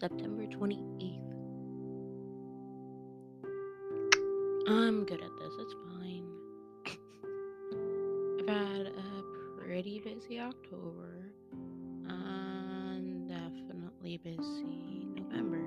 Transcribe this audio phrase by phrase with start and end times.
[0.00, 1.18] September 28th.
[4.68, 6.24] I'm good at this, it's fine.
[8.38, 11.32] I've had a pretty busy October
[12.08, 15.64] and definitely busy November.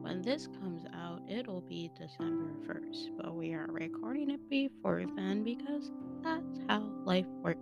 [0.00, 5.42] When this comes out, it'll be December 1st, but we are recording it before then
[5.42, 5.90] because
[6.22, 7.61] that's how life works.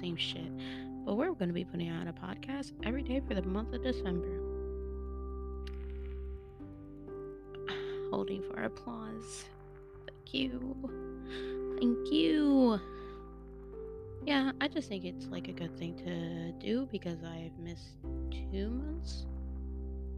[0.00, 0.50] Same shit.
[1.04, 3.82] But we're going to be putting out a podcast every day for the month of
[3.82, 4.40] December.
[8.10, 9.44] Holding for applause.
[10.06, 10.76] Thank you.
[11.78, 12.80] Thank you.
[14.24, 17.94] Yeah, I just think it's like a good thing to do because I've missed
[18.32, 19.26] two months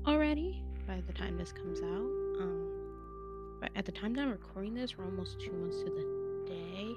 [0.06, 2.40] already by the time this comes out.
[2.40, 6.44] Um, but at the time that I'm recording this, we're almost two months to the
[6.46, 6.94] day.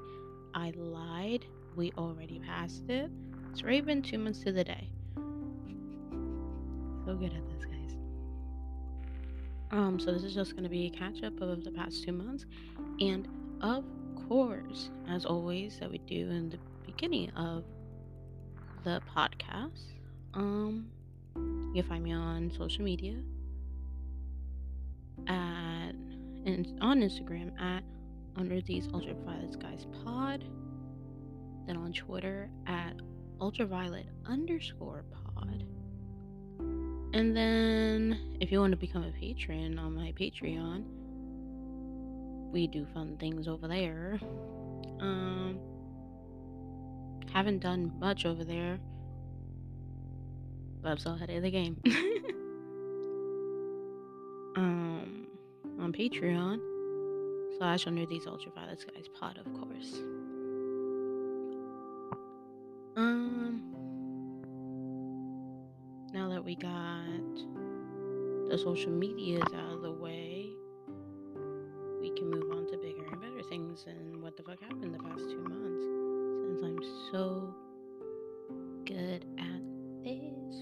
[0.53, 1.45] I lied.
[1.75, 3.09] We already passed it.
[3.51, 4.89] It's already been two months to the day.
[7.05, 7.97] So good at this, guys.
[9.71, 12.45] Um, so this is just gonna be a catch up of the past two months,
[12.99, 13.27] and
[13.61, 13.85] of
[14.27, 17.63] course, as always, that we do in the beginning of
[18.83, 19.93] the podcast.
[20.33, 20.89] Um,
[21.35, 23.15] you can find me on social media
[25.27, 25.91] at
[26.45, 27.83] and on Instagram at
[28.35, 30.43] under these ultraviolet skies pod.
[31.67, 32.95] Then on Twitter at
[33.39, 35.63] ultraviolet underscore pod.
[37.13, 40.85] And then if you want to become a patron on my Patreon,
[42.51, 44.19] we do fun things over there.
[44.99, 45.59] Um
[47.33, 48.79] haven't done much over there.
[50.81, 51.77] But I'm still ahead of the game.
[54.55, 55.27] um
[55.79, 56.59] on Patreon
[57.57, 60.01] slash under these ultraviolet skies pod of course.
[62.95, 63.61] Um
[66.13, 67.35] now that we got
[68.49, 70.49] the social medias out of the way,
[72.01, 74.99] we can move on to bigger and better things and what the fuck happened the
[74.99, 75.85] past two months
[76.45, 77.55] since I'm so
[78.85, 79.61] good at
[80.03, 80.55] this.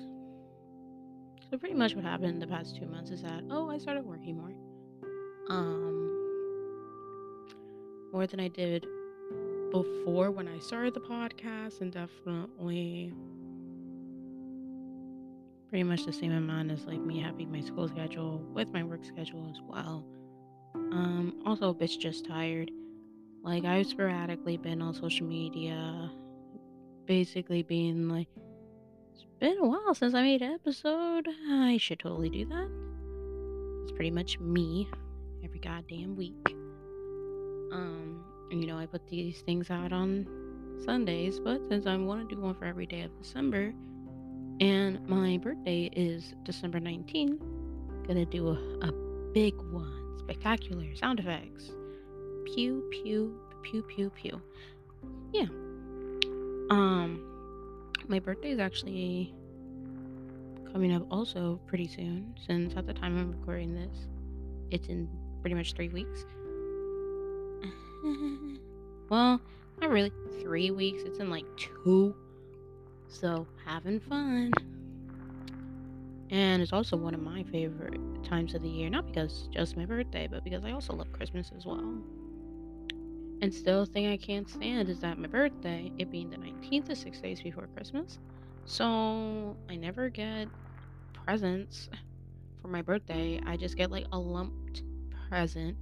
[1.49, 4.37] So pretty much what happened the past two months is that oh I started working
[4.37, 4.53] more.
[5.49, 6.05] Um
[8.11, 8.85] more than I did
[9.71, 13.13] before when I started the podcast and definitely
[15.69, 19.05] pretty much the same amount as like me having my school schedule with my work
[19.05, 20.05] schedule as well.
[20.75, 22.71] Um, also, a bitch, just tired.
[23.43, 26.09] Like I've sporadically been on social media,
[27.05, 28.27] basically being like,
[29.13, 31.27] it's been a while since I made an episode.
[31.49, 33.83] I should totally do that.
[33.83, 34.89] It's pretty much me
[35.43, 36.55] every goddamn week.
[37.71, 40.27] Um, you know, I put these things out on
[40.85, 43.73] Sundays, but since I want to do one for every day of December,
[44.59, 47.39] and my birthday is December 19th.
[48.07, 48.91] Gonna do a, a
[49.33, 50.17] big one.
[50.19, 51.71] Spectacular sound effects.
[52.53, 54.41] Pew, pew, pew, pew, pew.
[55.31, 55.47] Yeah.
[56.71, 57.25] Um,
[58.07, 59.33] my birthday is actually
[60.71, 64.07] coming up also pretty soon, since at the time I'm recording this,
[64.71, 65.07] it's in
[65.41, 66.25] pretty much three weeks.
[69.09, 69.41] well,
[69.79, 70.11] not really
[70.41, 72.15] three weeks, it's in like two
[73.07, 74.51] so, having fun.
[76.29, 79.85] And it's also one of my favorite times of the year, not because just my
[79.85, 82.03] birthday, but because I also love Christmas as well.
[83.41, 86.89] And still, a thing I can't stand is that my birthday, it being the 19th,
[86.89, 88.19] is six days before Christmas.
[88.65, 90.49] So, I never get
[91.13, 91.89] presents
[92.61, 93.39] for my birthday.
[93.45, 94.83] I just get like a lumped
[95.29, 95.77] present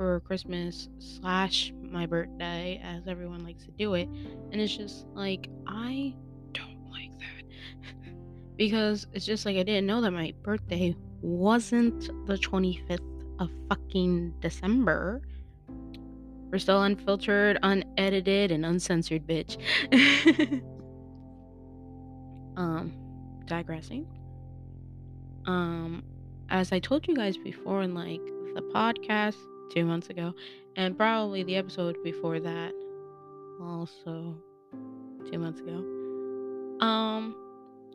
[0.00, 4.08] for Christmas slash my birthday, as everyone likes to do it.
[4.50, 6.14] And it's just like, I
[6.54, 8.14] don't like that.
[8.56, 13.00] because it's just like I didn't know that my birthday wasn't the 25th
[13.40, 15.20] of fucking December.
[16.50, 19.58] We're still unfiltered, unedited, and uncensored, bitch.
[22.56, 22.94] um,
[23.44, 24.06] digressing.
[25.44, 26.02] Um,
[26.48, 28.24] as I told you guys before in like
[28.54, 29.36] the podcast
[29.70, 30.34] two months ago,
[30.76, 32.72] and probably the episode before that,
[33.62, 34.36] also
[35.30, 36.00] two months ago
[36.80, 37.36] um,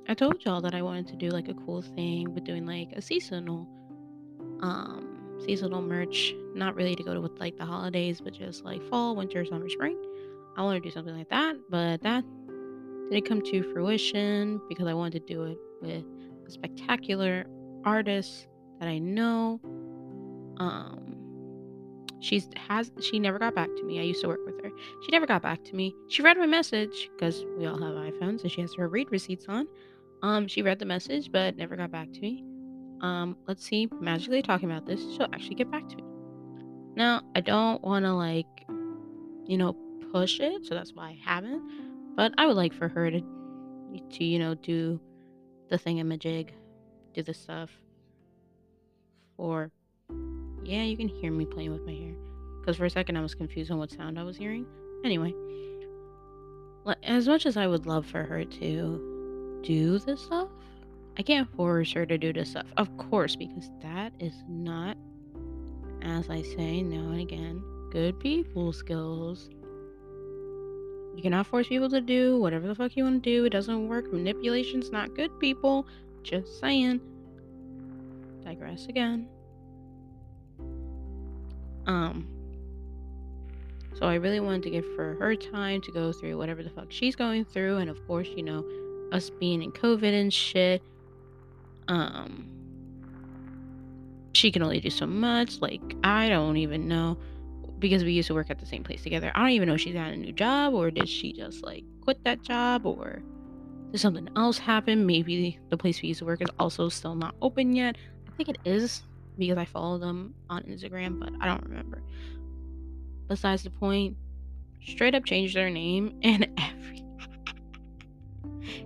[0.08, 2.92] I told y'all that I wanted to do like a cool thing with doing like
[2.96, 3.68] a seasonal
[4.62, 5.12] um
[5.44, 9.16] seasonal merch, not really to go to with like the holidays, but just like fall,
[9.16, 9.98] winter, summer, spring.
[10.56, 12.24] I want to do something like that, but that
[13.10, 16.06] didn't come to fruition because I wanted to do it with
[16.48, 17.46] a spectacular
[17.84, 18.48] artist
[18.80, 19.60] that I know.
[20.58, 21.05] Um
[22.26, 24.00] she's has she never got back to me.
[24.00, 24.72] I used to work with her.
[25.04, 25.96] She never got back to me.
[26.08, 29.46] She read my message because we all have iPhones and she has her read receipts
[29.48, 29.68] on.
[30.24, 32.44] Um, she read the message but never got back to me.
[33.02, 36.04] Um, let's see, magically talking about this, she'll actually get back to me.
[36.96, 38.48] Now, I don't want to like,
[39.46, 39.76] you know,
[40.12, 42.16] push it, so that's why I haven't.
[42.16, 45.00] But I would like for her to, to you know, do
[45.70, 46.52] the thing in thingamajig,
[47.14, 47.70] do the stuff.
[49.36, 49.70] For,
[50.66, 52.14] yeah, you can hear me playing with my hair,
[52.60, 54.66] because for a second I was confused on what sound I was hearing.
[55.04, 55.34] Anyway,
[57.04, 60.50] as much as I would love for her to do this stuff,
[61.18, 64.98] I can't force her to do this stuff, of course, because that is not,
[66.02, 69.50] as I say now and again, good people skills.
[71.16, 73.46] You cannot force people to do whatever the fuck you want to do.
[73.46, 74.12] It doesn't work.
[74.12, 75.88] Manipulation's not good, people.
[76.24, 77.00] Just saying.
[78.44, 79.30] Digress again.
[81.88, 82.28] Um.
[83.94, 86.88] So I really wanted to give her her time to go through whatever the fuck
[86.90, 88.66] she's going through, and of course, you know,
[89.12, 90.82] us being in COVID and shit.
[91.88, 92.52] Um.
[94.34, 95.62] She can only do so much.
[95.62, 97.18] Like I don't even know
[97.80, 99.32] because we used to work at the same place together.
[99.36, 101.84] I don't even know if she's got a new job or did she just like
[102.02, 103.22] quit that job or
[103.92, 105.06] did something else happen?
[105.06, 107.96] Maybe the place we used to work is also still not open yet.
[108.28, 109.04] I think it is
[109.38, 112.02] because I follow them on Instagram, but I don't remember.
[113.28, 114.16] Besides the point,
[114.82, 117.06] straight up changed their name and every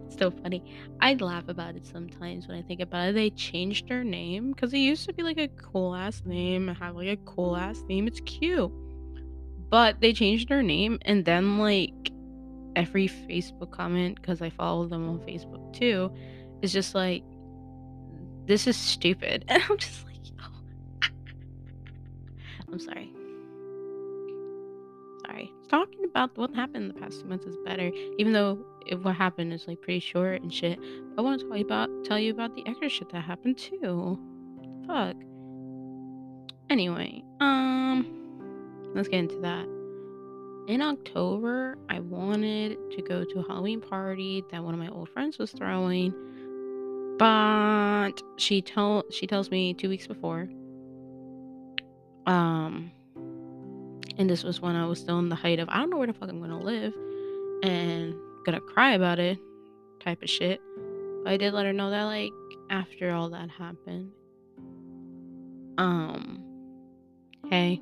[0.06, 0.64] it's so funny.
[1.02, 3.14] I laugh about it sometimes when I think about it.
[3.14, 6.78] They changed their name because it used to be like a cool ass name, and
[6.78, 8.08] have like a cool ass name.
[8.08, 8.72] It's cute.
[9.70, 12.12] But they changed their name and then like
[12.76, 16.12] every Facebook comment, because I follow them on Facebook too,
[16.62, 17.24] is just like
[18.46, 19.46] this is stupid.
[19.50, 20.09] And I'm just like.
[22.72, 23.12] I'm sorry.
[25.26, 25.54] Sorry.
[25.70, 29.16] Talking about what happened in the past two months is better, even though if what
[29.16, 30.80] happened is like pretty short and shit.
[31.18, 34.20] I want to tell you about tell you about the extra shit that happened too.
[34.88, 35.16] Fuck.
[36.70, 38.06] Anyway, um,
[38.94, 39.66] let's get into that.
[40.68, 45.10] In October, I wanted to go to a Halloween party that one of my old
[45.10, 46.14] friends was throwing,
[47.18, 50.48] but she told she tells me two weeks before.
[52.30, 52.92] Um,
[54.20, 56.06] and this was when I was still in the height of I don't know where
[56.06, 56.94] the fuck I'm gonna live,
[57.64, 58.14] and
[58.46, 59.40] gonna cry about it
[60.00, 60.62] type of shit.
[61.24, 62.32] But I did let her know that like
[62.70, 64.12] after all that happened,
[65.80, 66.40] um,
[67.50, 67.82] hey,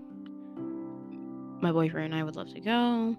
[1.59, 3.17] my boyfriend and I would love to go.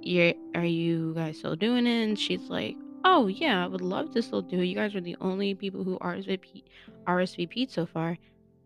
[0.00, 2.04] you are you guys still doing it?
[2.04, 4.66] And she's like, oh yeah, I would love to still do it.
[4.66, 6.62] You guys are the only people who RSVP
[7.08, 8.16] RSVP'd so far.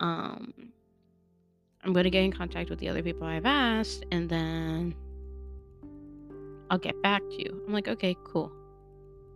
[0.01, 0.53] Um,
[1.85, 4.95] I'm gonna get in contact with the other people I've asked, and then
[6.71, 7.63] I'll get back to you.
[7.67, 8.53] I'm like, okay, cool.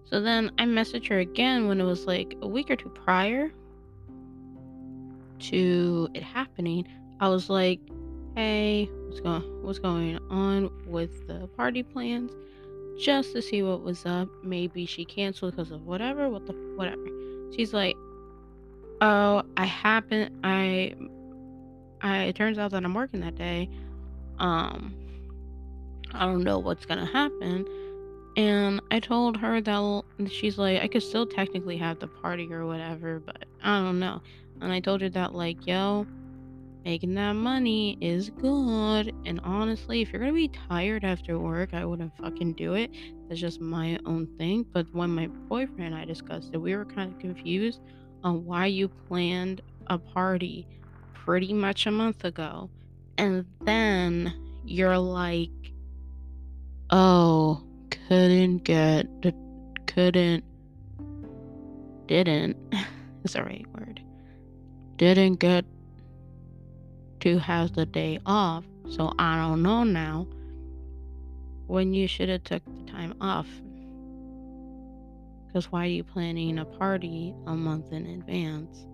[0.05, 3.51] So then I messaged her again when it was like a week or two prior
[5.39, 6.87] to it happening.
[7.21, 7.81] I was like,
[8.35, 12.33] hey, what's going what's going on with the party plans?
[12.99, 14.29] Just to see what was up.
[14.43, 17.07] Maybe she canceled because of whatever, what the whatever.
[17.57, 17.97] She's like,
[19.03, 20.95] Oh, I happen I
[22.01, 23.69] I it turns out that I'm working that day.
[24.39, 24.95] Um
[26.15, 27.67] I don't know what's gonna happen.
[28.37, 32.65] And I told her that she's like, I could still technically have the party or
[32.65, 34.23] whatever, but I don't know.
[34.61, 36.07] And I told her that, like, yo,
[36.85, 39.13] making that money is good.
[39.27, 42.93] And honestly, if you're gonna be tired after work, I wouldn't fucking do it.
[43.29, 44.65] That's just my own thing.
[44.73, 47.81] But when my boyfriend and I discussed it, we were kind of confused
[48.25, 50.67] on why you planned a party
[51.13, 52.71] pretty much a month ago.
[53.19, 54.33] And then
[54.65, 55.51] you're like,
[56.91, 57.63] oh,
[58.09, 59.07] couldn't get,
[59.87, 60.45] couldn't,
[62.07, 62.57] didn't,
[63.25, 64.01] is the right word,
[64.97, 65.65] didn't get
[67.21, 68.65] to have the day off.
[68.89, 70.27] So I don't know now
[71.67, 73.47] when you should have took the time off.
[75.53, 78.87] Because why are you planning a party a month in advance?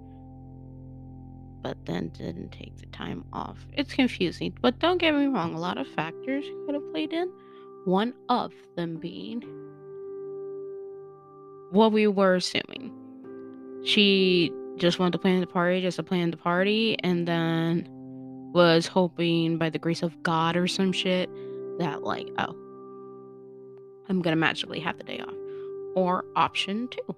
[1.62, 3.65] But then didn't take the time off.
[3.75, 7.31] It's confusing, but don't get me wrong, a lot of factors could have played in.
[7.85, 9.43] One of them being
[11.71, 12.93] what we were assuming.
[13.85, 17.88] She just wanted to plan the party just to plan the party and then
[18.53, 21.31] was hoping by the grace of God or some shit
[21.79, 22.57] that like, oh,
[24.09, 25.48] I'm gonna magically have the day off.
[25.95, 27.16] Or option two.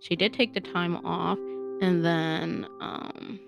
[0.00, 1.38] She did take the time off
[1.80, 3.40] and then um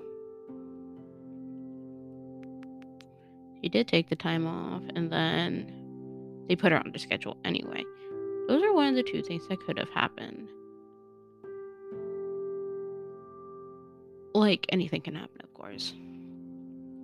[3.63, 5.73] she did take the time off and then
[6.49, 7.85] they put her on the schedule anyway.
[8.49, 10.49] Those are one of the two things that could have happened.
[14.35, 15.95] Like anything can happen, of course.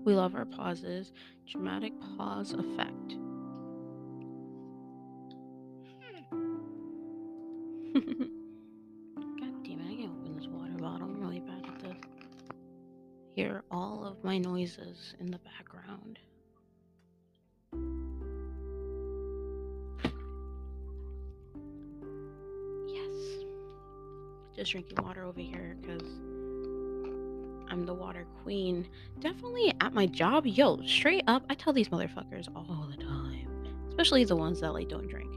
[0.04, 1.12] We love our pauses.
[1.50, 3.16] Dramatic pause effect.
[7.94, 11.08] God damn it, I can't open this water bottle.
[11.08, 11.96] I'm really bad at this.
[13.34, 16.18] Hear all of my noises in the background.
[22.88, 23.44] Yes.
[24.56, 26.02] Just drinking water over here because
[27.70, 28.88] I'm the water queen.
[29.20, 33.48] Definitely at my job, yo, straight up, I tell these motherfuckers all the time,
[33.90, 35.30] especially the ones that like don't drink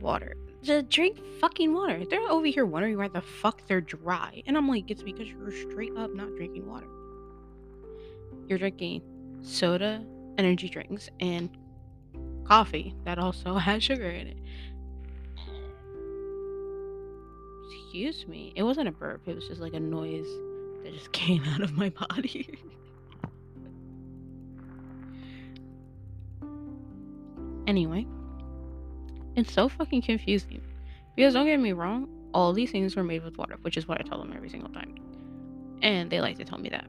[0.00, 0.34] water.
[0.64, 2.06] Just drink fucking water.
[2.08, 5.52] They're over here wondering why the fuck they're dry, and I'm like, it's because you're
[5.52, 6.86] straight up not drinking water.
[8.48, 9.02] You're drinking
[9.42, 10.02] soda,
[10.38, 11.50] energy drinks, and
[12.44, 14.38] coffee that also has sugar in it.
[17.74, 18.54] Excuse me.
[18.56, 19.28] It wasn't a burp.
[19.28, 20.26] It was just like a noise
[20.82, 22.58] that just came out of my body.
[27.66, 28.06] anyway,
[29.36, 30.60] it's so fucking confusing.
[31.16, 34.00] Because don't get me wrong, all these things were made with water, which is what
[34.00, 34.94] I tell them every single time.
[35.82, 36.86] And they like to tell me that.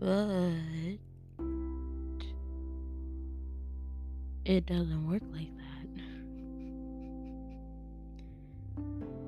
[0.00, 0.54] But
[4.44, 5.62] it doesn't work like that.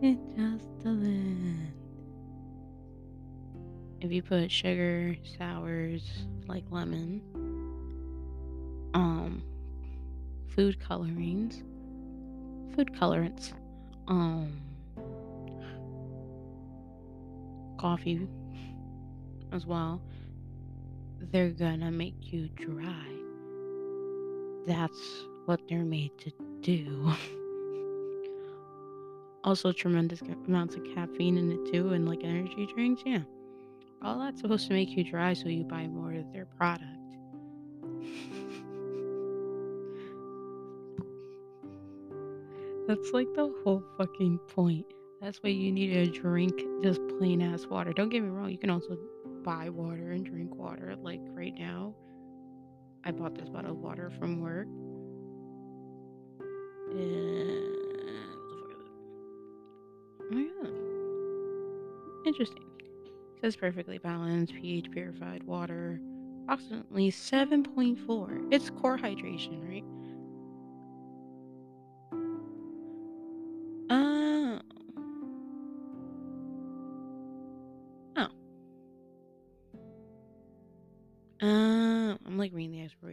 [0.03, 1.73] It just doesn't.
[4.00, 7.23] If you put sugar, sours, like lemon,
[8.94, 9.42] um,
[10.54, 11.62] food colorings,
[12.74, 13.52] food colorants,
[14.08, 14.60] um,
[17.78, 18.26] coffee
[19.52, 20.00] as well,
[21.32, 23.06] they're gonna make you dry.
[24.66, 26.32] That's what they're made to
[26.62, 27.12] do.
[29.44, 33.02] also, tremendous amounts of caffeine in it too, and like energy drinks.
[33.04, 33.20] Yeah,
[34.02, 36.88] all that's supposed to make you dry, so you buy more of their product.
[42.87, 44.87] That's like the whole fucking point.
[45.21, 47.93] That's why you need to drink just plain ass water.
[47.95, 48.99] Don't get me wrong, you can also
[49.43, 50.95] buy water and drink water.
[51.00, 51.95] Like right now,
[53.05, 54.67] I bought this bottle of water from work.
[56.91, 57.76] And
[60.33, 60.69] oh yeah,
[62.26, 62.64] interesting.
[62.79, 66.00] It says perfectly balanced, pH purified water,
[66.45, 68.49] approximately 7.4.
[68.50, 69.85] It's core hydration, right?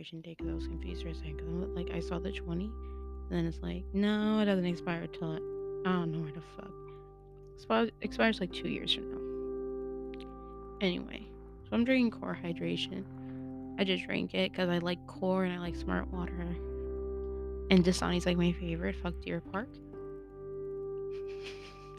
[0.01, 1.37] Expiration date because I was confused for a second.
[1.37, 2.73] Because I'm like, I saw the 20, and
[3.29, 5.43] then it's like, no, it doesn't expire till it,
[5.85, 6.71] I don't know where the fuck.
[7.55, 9.17] Expires, expires like two years from now.
[10.81, 11.27] Anyway,
[11.63, 13.03] so I'm drinking core hydration.
[13.77, 16.55] I just drink it because I like core and I like smart water.
[17.69, 18.95] And Dasani's like my favorite.
[18.95, 19.69] Fuck Deer Park.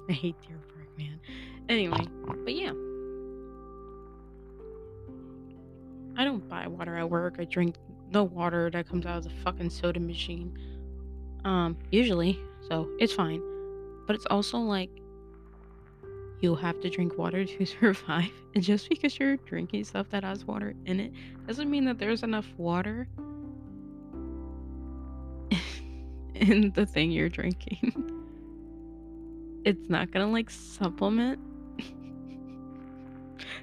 [0.08, 1.20] I hate Deer Park, man.
[1.68, 2.06] Anyway,
[2.44, 2.72] but yeah.
[6.22, 7.34] I don't buy water at work.
[7.40, 7.74] I drink
[8.12, 10.56] the water that comes out of the fucking soda machine.
[11.44, 12.38] Um, usually,
[12.68, 13.42] so it's fine.
[14.06, 14.88] But it's also like
[16.40, 18.30] you have to drink water to survive.
[18.54, 21.12] And just because you're drinking stuff that has water in it
[21.48, 23.08] doesn't mean that there's enough water
[26.36, 28.10] in the thing you're drinking.
[29.64, 31.38] It's not gonna like supplement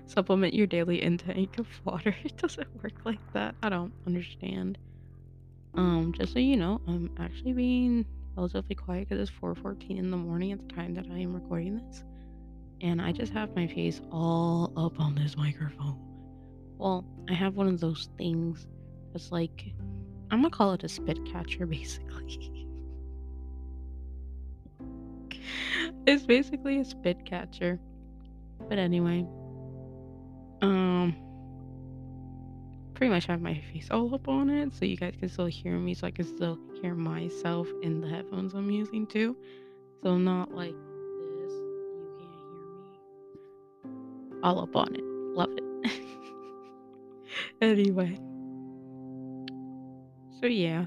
[0.10, 2.16] supplement your daily intake of water.
[2.24, 3.56] It doesn't work like that.
[3.62, 4.78] I don't understand.
[5.76, 10.18] Um, just so you know, I'm actually being relatively quiet because it's 4:14 in the
[10.18, 12.04] morning at the time that I am recording this,
[12.82, 15.98] and I just have my face all up on this microphone.
[16.78, 18.68] Well, I have one of those things
[19.14, 19.74] that's like
[20.32, 22.66] I'm gonna call it a spit catcher, basically.
[26.08, 27.80] it's basically a spit catcher.
[28.68, 29.26] But anyway,
[30.62, 31.16] um,
[32.94, 35.78] pretty much have my face all up on it so you guys can still hear
[35.78, 39.38] me so I can still hear myself in the headphones I'm using too.
[40.04, 42.32] So not like this, you can't
[43.84, 44.40] hear me.
[44.44, 45.04] All up on it.
[45.04, 45.64] Love it.
[47.62, 48.18] anyway.
[50.42, 50.86] So yeah,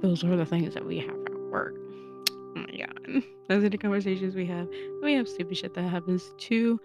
[0.00, 1.76] those are the things that we have at work.
[2.30, 3.22] Oh my god.
[3.48, 4.68] Those are the conversations we have.
[5.02, 6.80] We have stupid shit that happens too.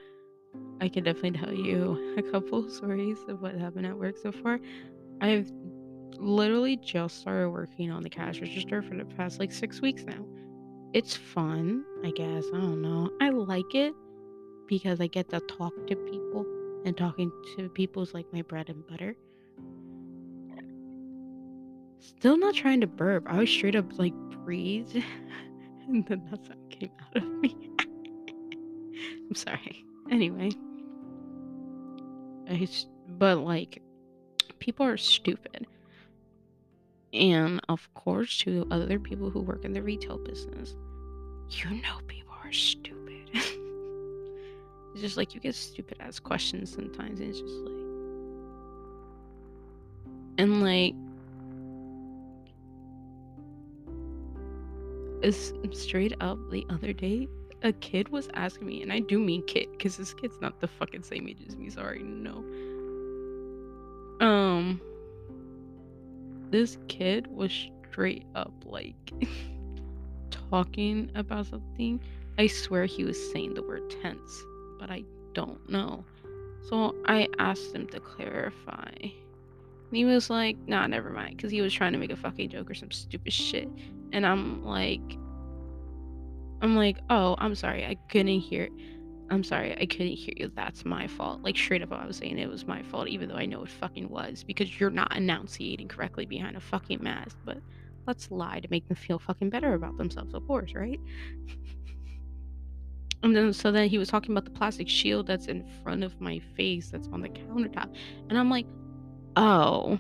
[0.82, 4.60] I can definitely tell you a couple stories of what happened at work so far.
[5.22, 5.52] I've
[6.18, 10.26] literally just started working on the cash register for the past like six weeks now.
[10.94, 12.46] It's fun, I guess.
[12.54, 13.10] I don't know.
[13.22, 13.94] I like it
[14.68, 16.46] because I get to talk to people,
[16.86, 19.16] and talking to people is like my bread and butter.
[22.00, 23.26] Still not trying to burp.
[23.28, 24.14] I was straight up like
[24.46, 24.96] breathe,
[25.88, 27.56] and then that sound came out of me.
[29.30, 29.86] I'm sorry.
[30.12, 30.52] Anyway,
[32.50, 32.68] I,
[33.08, 33.82] but like,
[34.60, 35.68] people are stupid.
[37.14, 40.76] And of course, to other people who work in the retail business,
[41.50, 43.30] you know people are stupid.
[43.34, 47.72] it's just like you get stupid ass questions sometimes, and it's just like,
[50.38, 50.94] and like,
[55.24, 57.28] it's straight up the other day,
[57.66, 60.68] a kid was asking me, and I do mean kid, because this kid's not the
[60.68, 61.72] fucking same age as me.
[61.72, 62.46] Sorry, no.
[64.22, 64.80] Um,
[66.52, 67.52] this kid was
[67.90, 69.12] straight up like
[70.30, 72.00] talking about something.
[72.38, 74.44] I swear he was saying the word tense,
[74.80, 75.04] but I
[75.34, 76.06] don't know.
[76.70, 78.92] So I asked him to clarify.
[79.02, 79.12] And
[79.92, 81.38] he was like, nah, never mind.
[81.38, 83.70] Because he was trying to make a fucking joke or some stupid shit.
[84.12, 85.18] And I'm like,
[86.62, 87.86] I'm like, oh, I'm sorry.
[87.86, 88.70] I couldn't hear.
[89.30, 89.74] I'm sorry.
[89.80, 90.52] I couldn't hear you.
[90.56, 91.42] That's my fault.
[91.42, 93.70] Like, straight up, I was saying it was my fault, even though I know it
[93.70, 94.44] fucking was.
[94.44, 97.38] Because you're not enunciating correctly behind a fucking mask.
[97.44, 97.58] But
[98.08, 101.00] let's lie to make them feel fucking better about themselves, of course, right?
[103.26, 106.22] and then so then he was talking about the plastic shield that's in front of
[106.22, 107.92] my face that's on the countertop.
[108.30, 108.68] And I'm like,
[109.36, 109.98] oh,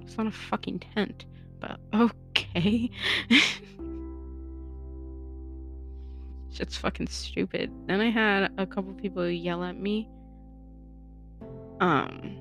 [0.00, 1.26] it's not a fucking tent,
[1.60, 2.90] but okay.
[6.52, 7.72] Shit's fucking stupid.
[7.86, 10.08] Then I had a couple people yell at me.
[11.80, 12.38] Um,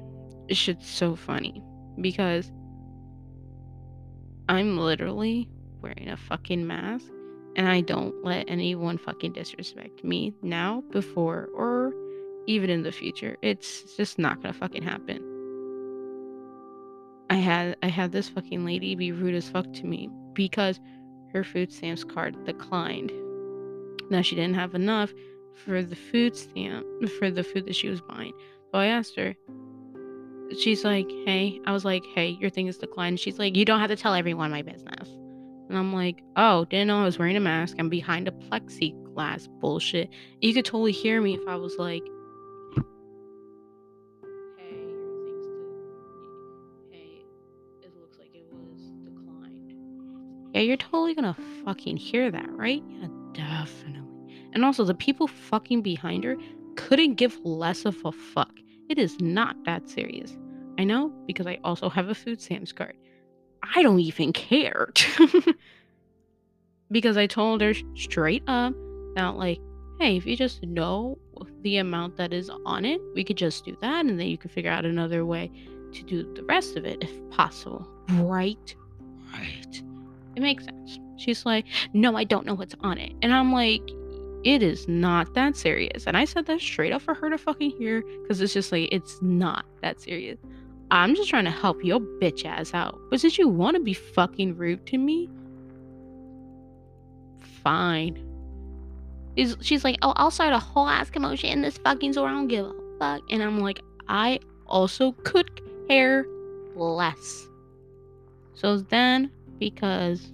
[0.50, 1.64] shit's so funny
[2.00, 2.52] because
[4.50, 5.50] I'm literally
[5.82, 7.08] wearing a fucking mask
[7.56, 11.94] and I don't let anyone fucking disrespect me now, before, or
[12.48, 13.38] even in the future.
[13.42, 15.22] It's just not gonna fucking happen.
[17.30, 20.80] I had I had this fucking lady be rude as fuck to me because
[21.34, 23.12] her food stamps card declined.
[24.12, 25.14] Now she didn't have enough
[25.66, 26.86] for the food stamp
[27.18, 28.34] for the food that she was buying.
[28.72, 29.36] So I asked her,
[30.60, 33.22] she's like, hey, I was like, hey, your thing is declined.
[33.22, 35.10] She's like, you don't have to tell everyone my business.
[35.70, 37.78] And I'm like, oh, didn't know I was wearing a mask.
[37.80, 40.10] I'm behind a plexiglass bullshit.
[40.42, 42.04] You could totally hear me if I was like,
[42.76, 42.84] your
[44.58, 47.24] thing's de- hey,
[47.82, 49.74] it looks like it was declined.
[50.54, 52.84] Yeah, you're totally gonna fucking hear that, right?
[52.90, 54.01] Yeah, definitely.
[54.54, 56.36] And also, the people fucking behind her
[56.76, 58.52] couldn't give less of a fuck.
[58.90, 60.38] It is not that serious.
[60.78, 62.96] I know because I also have a food stamps card.
[63.76, 64.92] I don't even care.
[66.92, 68.74] because I told her straight up
[69.16, 69.60] that, like,
[70.00, 71.18] hey, if you just know
[71.62, 74.50] the amount that is on it, we could just do that and then you can
[74.50, 75.52] figure out another way
[75.94, 77.88] to do the rest of it if possible.
[78.10, 78.76] Right?
[79.34, 79.84] Right.
[80.36, 81.00] It makes sense.
[81.18, 83.14] She's like, no, I don't know what's on it.
[83.22, 83.84] And I'm like,
[84.44, 86.08] it is not that serious.
[86.08, 88.90] And I said that straight up for her to fucking hear because it's just like,
[88.92, 90.40] it's not that serious.
[90.90, 93.00] I'm just trying to help your bitch ass out.
[93.10, 95.30] But since you want to be fucking rude to me,
[97.64, 98.28] fine.
[99.38, 102.28] She's, she's like, oh, I'll start a whole ass commotion in this fucking store.
[102.28, 103.22] I don't give a fuck.
[103.30, 106.26] And I'm like, I also could care
[106.76, 107.48] less.
[108.54, 110.34] So then, because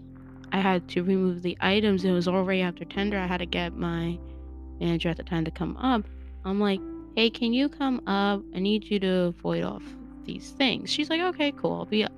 [0.51, 2.03] I had to remove the items.
[2.03, 3.17] It was already after tender.
[3.17, 4.17] I had to get my
[4.79, 6.05] manager at the time to come up.
[6.45, 6.79] I'm like,
[7.15, 8.41] hey, can you come up?
[8.55, 9.83] I need you to void off
[10.23, 10.91] these things.
[10.91, 12.11] She's like, okay, cool, I'll be up.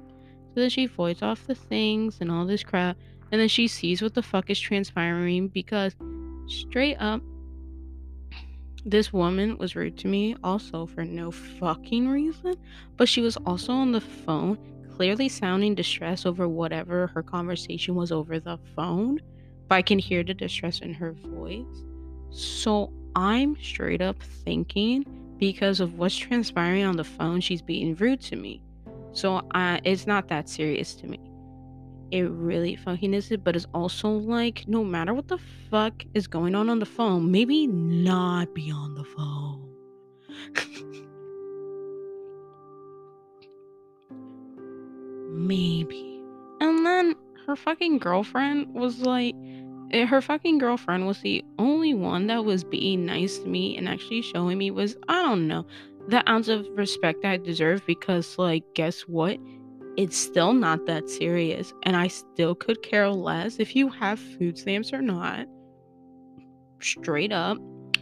[0.53, 2.97] So then she voids off the things and all this crap.
[3.31, 5.95] And then she sees what the fuck is transpiring because
[6.47, 7.21] straight up,
[8.85, 12.55] this woman was rude to me also for no fucking reason.
[12.97, 14.57] But she was also on the phone
[14.99, 19.17] clearly sounding distress over whatever her conversation was over the phone,
[19.69, 21.85] but I can hear the distress in her voice.
[22.31, 25.05] So I'm straight up thinking
[25.37, 28.61] because of what's transpiring on the phone, she's being rude to me.
[29.13, 31.21] So it's not that serious to me.
[32.11, 35.39] It really fucking is it, but it's also like no matter what the
[35.71, 39.65] fuck is going on on the phone, maybe not be on the phone.
[45.29, 46.21] maybe.
[46.61, 47.15] And then
[47.47, 49.35] her fucking girlfriend was like,
[49.91, 53.87] eh, her fucking girlfriend was the only one that was being nice to me and
[53.87, 55.65] actually showing me was, I don't know,
[56.07, 59.37] the ounce of respect I deserve because, like, guess what?
[59.97, 64.57] It's still not that serious, and I still could care less if you have food
[64.57, 65.45] stamps or not.
[66.81, 67.57] Straight up,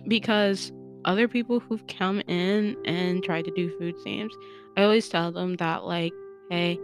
[0.07, 0.71] because
[1.05, 4.35] other people who've come in and tried to do food stamps,
[4.75, 6.13] I always tell them that, like,
[6.51, 6.79] hey,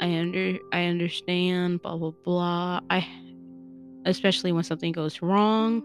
[0.00, 2.80] I under I understand, blah blah blah.
[2.90, 3.06] I
[4.06, 5.82] especially when something goes wrong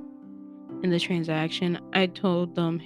[0.84, 2.82] in the transaction, I told them,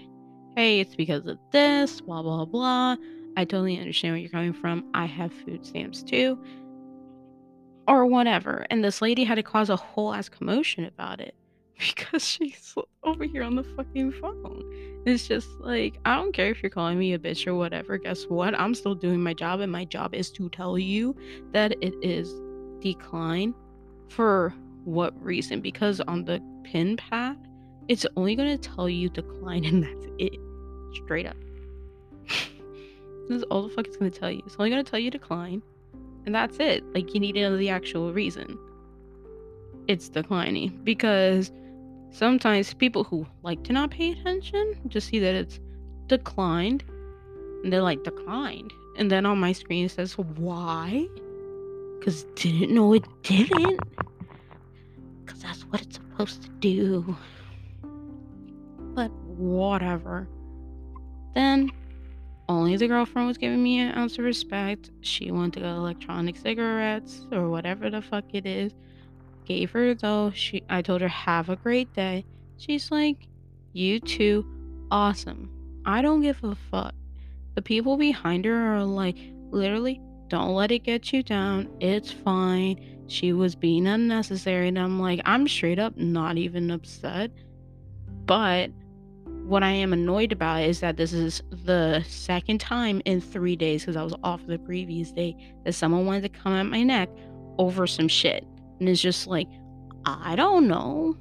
[0.56, 2.96] hey, it's because of this, blah blah blah.
[3.36, 4.86] I totally understand where you're coming from.
[4.94, 6.38] I have food stamps too.
[7.88, 8.66] Or whatever.
[8.70, 11.36] And this lady had to cause a whole ass commotion about it
[11.96, 15.02] because she's over here on the fucking phone.
[15.06, 17.98] It's just like, I don't care if you're calling me a bitch or whatever.
[17.98, 18.58] Guess what?
[18.60, 21.16] I'm still doing my job, and my job is to tell you
[21.52, 22.34] that it is
[22.82, 23.54] decline
[24.10, 24.54] for
[24.86, 25.62] what reason?
[25.62, 27.38] Because on the pin pad,
[27.88, 30.40] it's only going to tell you decline, and that's it.
[31.04, 31.38] Straight up.
[33.30, 34.44] That's all the fuck it's gonna tell you.
[34.46, 35.62] It's only gonna tell you decline,
[36.26, 36.84] and that's it.
[36.94, 38.58] Like you need to know the actual reason.
[39.88, 41.52] It's declining because
[42.14, 45.60] sometimes people who like to not pay attention just see that it's
[46.08, 46.84] declined,
[47.64, 51.08] and they're like declined, and then on my screen it says why?
[52.00, 53.80] Because didn't know it didn't.
[55.26, 57.18] Because that's what it's supposed to do.
[58.94, 60.28] But whatever.
[61.34, 61.72] Then
[62.50, 64.92] only the girlfriend was giving me an ounce of respect.
[65.02, 68.74] She wanted to get electronic cigarettes or whatever the fuck it is.
[69.46, 70.32] Gave her though.
[70.32, 72.26] She I told her have a great day.
[72.58, 73.28] She's like,
[73.74, 74.46] You too.
[74.92, 75.50] Awesome.
[75.86, 76.94] I don't give a fuck.
[77.56, 79.18] The people behind her are like,
[79.52, 81.70] literally, don't let it get you down.
[81.80, 82.80] It's fine.
[83.08, 84.70] She was being unnecessary.
[84.70, 87.32] And I'm like, I'm straight up not even upset.
[88.26, 88.72] But
[89.44, 93.82] what I am annoyed about is that this is the second time in three days
[93.82, 97.10] because I was off the previous day that someone wanted to come at my neck
[97.58, 98.46] over some shit.
[98.84, 99.48] And it's just like,
[100.04, 101.16] I don't know.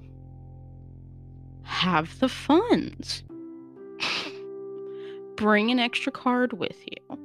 [1.63, 3.23] Have the funds.
[5.37, 7.19] Bring an extra card with you.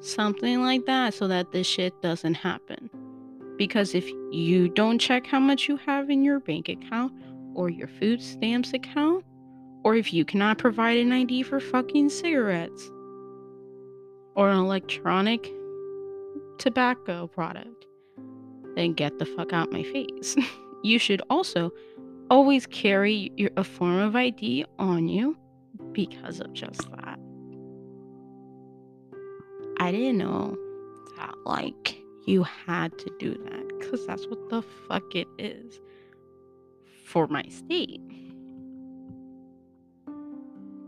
[0.00, 2.90] Something like that so that this shit doesn't happen.
[3.56, 7.14] Because if you don't check how much you have in your bank account
[7.54, 9.24] or your food stamps account,
[9.82, 12.90] or if you cannot provide an ID for fucking cigarettes
[14.34, 15.50] or an electronic
[16.58, 17.86] tobacco product,
[18.74, 20.36] then get the fuck out my face.
[20.82, 21.72] you should also
[22.30, 25.36] always carry your, a form of ID on you
[25.92, 27.18] because of just that.
[29.78, 30.56] I didn't know
[31.16, 35.80] that, like, you had to do that because that's what the fuck it is
[37.04, 38.00] for my state.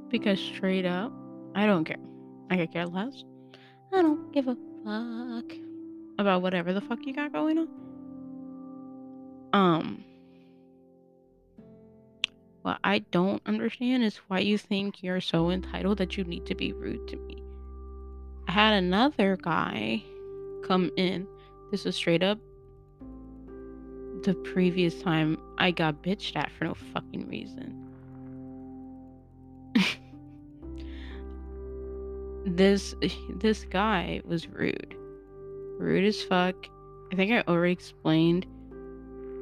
[0.08, 1.12] Because straight up,
[1.54, 1.96] I don't care.
[2.50, 3.24] I could care less.
[3.92, 5.65] I don't give a fuck
[6.18, 7.68] about whatever the fuck you got going on.
[9.52, 10.04] Um,
[12.62, 16.54] what I don't understand is why you think you're so entitled that you need to
[16.54, 17.42] be rude to me.
[18.48, 20.02] I had another guy
[20.66, 21.26] come in.
[21.70, 22.38] This was straight up
[24.24, 27.82] the previous time I got bitched at for no fucking reason.
[32.46, 32.94] this
[33.36, 34.96] this guy was rude.
[35.78, 36.54] Rude as fuck.
[37.12, 38.46] I think I already explained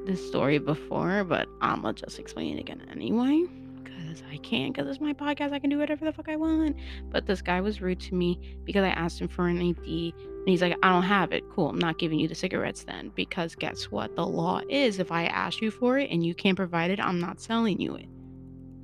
[0.07, 3.45] this story before, but I'ma just explain it again anyway.
[3.85, 5.53] Cause I can, cause it's my podcast.
[5.53, 6.77] I can do whatever the fuck I want.
[7.11, 10.49] But this guy was rude to me because I asked him for an ID and
[10.49, 11.43] he's like, I don't have it.
[11.51, 13.11] Cool, I'm not giving you the cigarettes then.
[13.15, 14.15] Because guess what?
[14.15, 17.19] The law is if I ask you for it and you can't provide it, I'm
[17.19, 18.09] not selling you it.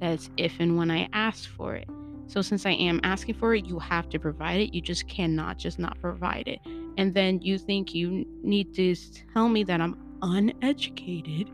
[0.00, 1.88] That's if and when I ask for it.
[2.30, 4.72] So since I am asking for it, you have to provide it.
[4.72, 6.60] You just cannot just not provide it.
[6.96, 8.94] And then you think you need to
[9.34, 11.50] tell me that I'm uneducated.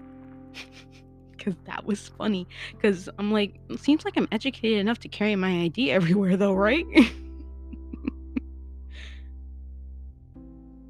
[1.38, 2.46] Cuz that was funny
[2.82, 6.84] cuz I'm like seems like I'm educated enough to carry my ID everywhere though, right?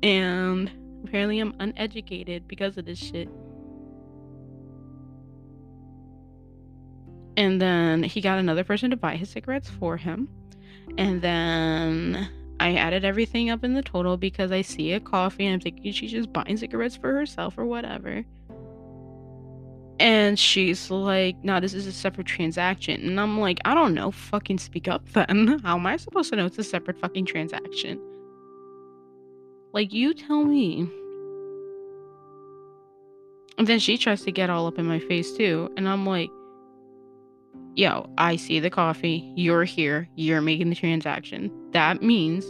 [0.03, 0.69] and
[1.05, 3.29] apparently I'm uneducated because of this shit.
[7.37, 10.29] And then he got another person to buy his cigarettes for him.
[10.97, 15.55] And then I added everything up in the total because I see a coffee and
[15.55, 18.25] I'm thinking she's just buying cigarettes for herself or whatever.
[19.99, 23.07] And she's like, no, this is a separate transaction.
[23.07, 24.11] And I'm like, I don't know.
[24.11, 25.61] Fucking speak up then.
[25.65, 28.01] How am I supposed to know it's a separate fucking transaction?
[29.73, 30.91] Like, you tell me.
[33.59, 35.71] And then she tries to get all up in my face too.
[35.79, 36.31] And I'm like,
[37.77, 39.31] yo, I see the coffee.
[39.37, 40.09] You're here.
[40.17, 41.53] You're making the transaction.
[41.73, 42.45] That means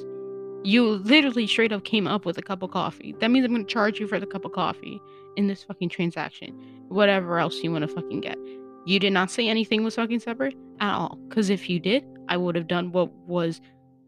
[0.65, 3.15] you literally straight up came up with a cup of coffee.
[3.21, 5.01] That means I'm to charge you for the cup of coffee
[5.37, 6.57] in this fucking transaction.
[6.89, 8.39] Whatever else you want to fucking get.
[8.87, 11.19] You did not say anything was fucking separate at all.
[11.29, 13.61] Because if you did, I would have done what was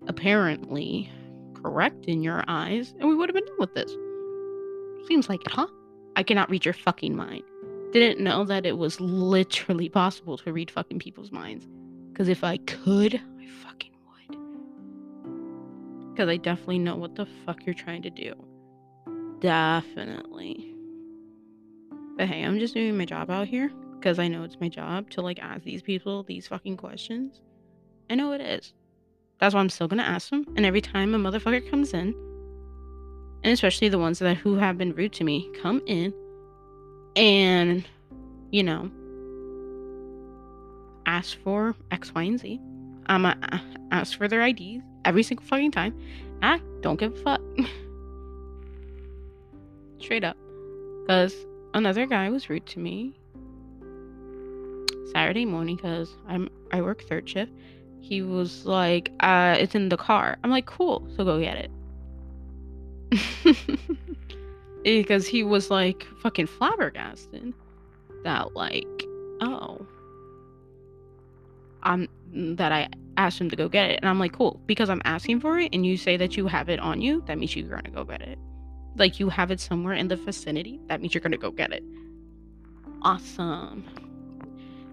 [0.06, 1.10] apparently
[1.54, 3.90] correct in your eyes and we would have been done with this.
[5.08, 5.66] Seems like it, huh?
[6.14, 7.42] I cannot read your fucking mind.
[7.92, 11.66] Didn't know that it was literally possible to read fucking people's minds.
[12.12, 14.36] Because if I could, I fucking would.
[16.12, 18.34] Because I definitely know what the fuck you're trying to do.
[19.40, 20.74] Definitely.
[22.16, 23.70] But hey, I'm just doing my job out here.
[23.98, 27.40] Because I know it's my job to like ask these people these fucking questions.
[28.10, 28.74] I know it is.
[29.40, 30.44] That's why I'm still gonna ask them.
[30.56, 32.14] And every time a motherfucker comes in,
[33.44, 36.12] and especially the ones that who have been rude to me, come in
[37.18, 37.84] and
[38.52, 38.90] you know
[41.04, 42.60] ask for X, Y, and Z.
[43.06, 45.98] I'm going to ask for their IDs every single fucking time.
[46.42, 47.40] I don't give a fuck.
[49.98, 50.36] Straight up.
[51.02, 51.34] Because
[51.74, 53.18] another guy was rude to me
[55.12, 57.50] Saturday morning because I'm I work third shift.
[58.00, 60.36] He was like, uh, it's in the car.
[60.44, 61.70] I'm like, cool, so go get
[63.10, 63.96] it.
[64.84, 67.52] because he was like fucking flabbergasted
[68.24, 68.86] that like
[69.40, 69.86] oh.
[71.82, 74.90] I'm mm, that I asked him to go get it and I'm like cool because
[74.90, 77.54] I'm asking for it and you say that you have it on you that means
[77.54, 78.38] you're gonna go get it.
[78.96, 81.84] Like you have it somewhere in the vicinity that means you're gonna go get it.
[83.02, 83.84] Awesome.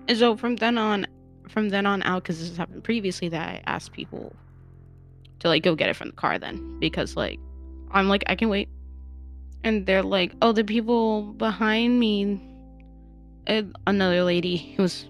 [0.07, 1.07] And so from then on
[1.49, 4.33] from then on out because this has happened previously that I asked people
[5.39, 7.39] to like go get it from the car then because like
[7.91, 8.69] I'm like I can wait
[9.65, 12.39] and they're like, "Oh, the people behind me."
[13.47, 15.06] And another lady was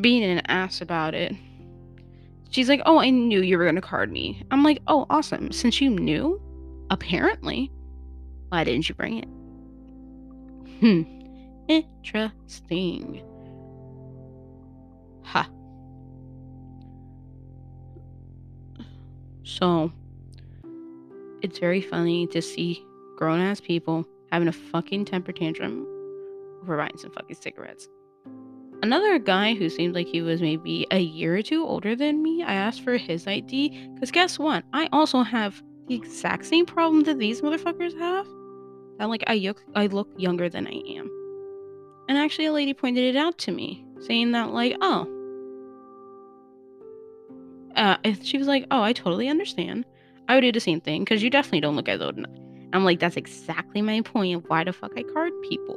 [0.00, 1.34] being an ass about it.
[2.50, 5.52] She's like, "Oh, I knew you were gonna card me." I'm like, "Oh, awesome!
[5.52, 6.40] Since you knew,
[6.90, 7.70] apparently,
[8.48, 9.28] why didn't you bring it?"
[10.80, 11.02] Hmm,
[11.68, 13.22] interesting.
[15.22, 15.42] Ha.
[15.42, 15.50] Huh.
[19.44, 19.92] So,
[21.42, 22.84] it's very funny to see
[23.20, 25.86] grown ass people having a fucking temper tantrum
[26.62, 27.88] over buying some fucking cigarettes.
[28.82, 32.42] Another guy who seemed like he was maybe a year or two older than me,
[32.42, 34.64] I asked for his ID because guess what?
[34.72, 38.26] I also have the exact same problem that these motherfuckers have.
[38.98, 41.10] That like I look, I look younger than I am.
[42.08, 45.06] And actually, a lady pointed it out to me, saying that like, oh,
[47.76, 49.84] uh, she was like, oh, I totally understand.
[50.26, 52.49] I would do the same thing because you definitely don't look as old enough.
[52.72, 55.76] I'm like, that's exactly my point of why the fuck I card people.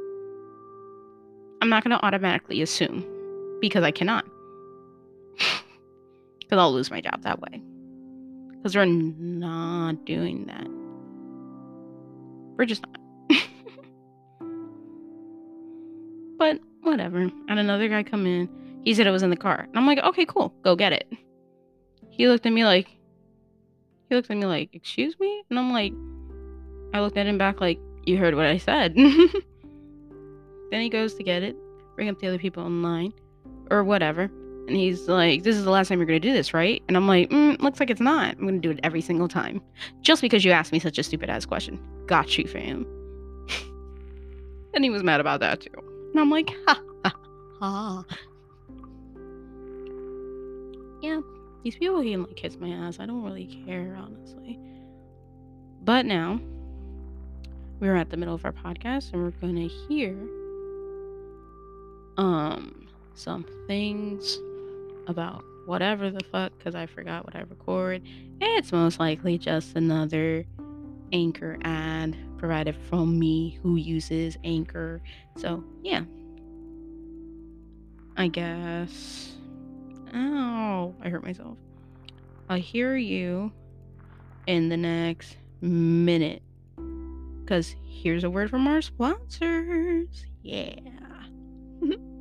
[1.60, 3.04] I'm not going to automatically assume
[3.60, 4.26] because I cannot.
[6.40, 7.62] Because I'll lose my job that way.
[8.50, 10.66] Because we're not doing that.
[12.58, 13.00] We're just not.
[16.38, 17.20] but whatever.
[17.48, 18.50] And another guy come in.
[18.84, 19.60] He said it was in the car.
[19.60, 20.54] And I'm like, okay, cool.
[20.62, 21.10] Go get it.
[22.10, 22.88] He looked at me like,
[24.08, 25.44] he looked at me like, excuse me?
[25.48, 25.94] And I'm like,
[26.94, 28.94] I looked at him back like, You heard what I said.
[30.70, 31.56] then he goes to get it,
[31.96, 33.12] bring up the other people in line,
[33.70, 34.30] or whatever.
[34.68, 36.82] And he's like, This is the last time you're going to do this, right?
[36.86, 38.36] And I'm like, mm, Looks like it's not.
[38.36, 39.60] I'm going to do it every single time.
[40.02, 41.80] Just because you asked me such a stupid ass question.
[42.06, 42.86] Got you, fam.
[44.74, 45.70] and he was mad about that too.
[46.12, 47.14] And I'm like, Ha ha
[47.60, 48.04] ha.
[51.02, 51.20] Yeah,
[51.64, 53.00] these people can like kiss my ass.
[53.00, 54.60] I don't really care, honestly.
[55.82, 56.40] But now,
[57.84, 60.16] we're at the middle of our podcast and we're going to hear
[62.16, 64.38] um some things
[65.06, 68.02] about whatever the fuck because I forgot what I record.
[68.40, 70.46] It's most likely just another
[71.12, 75.00] Anchor ad provided from me who uses Anchor.
[75.36, 76.04] So, yeah.
[78.16, 79.32] I guess.
[80.14, 81.56] Oh, I hurt myself.
[82.48, 83.52] I'll hear you
[84.46, 86.42] in the next minute.
[87.44, 90.24] Because here's a word from our sponsors.
[90.42, 90.76] Yeah.
[91.82, 92.13] Mm-hmm.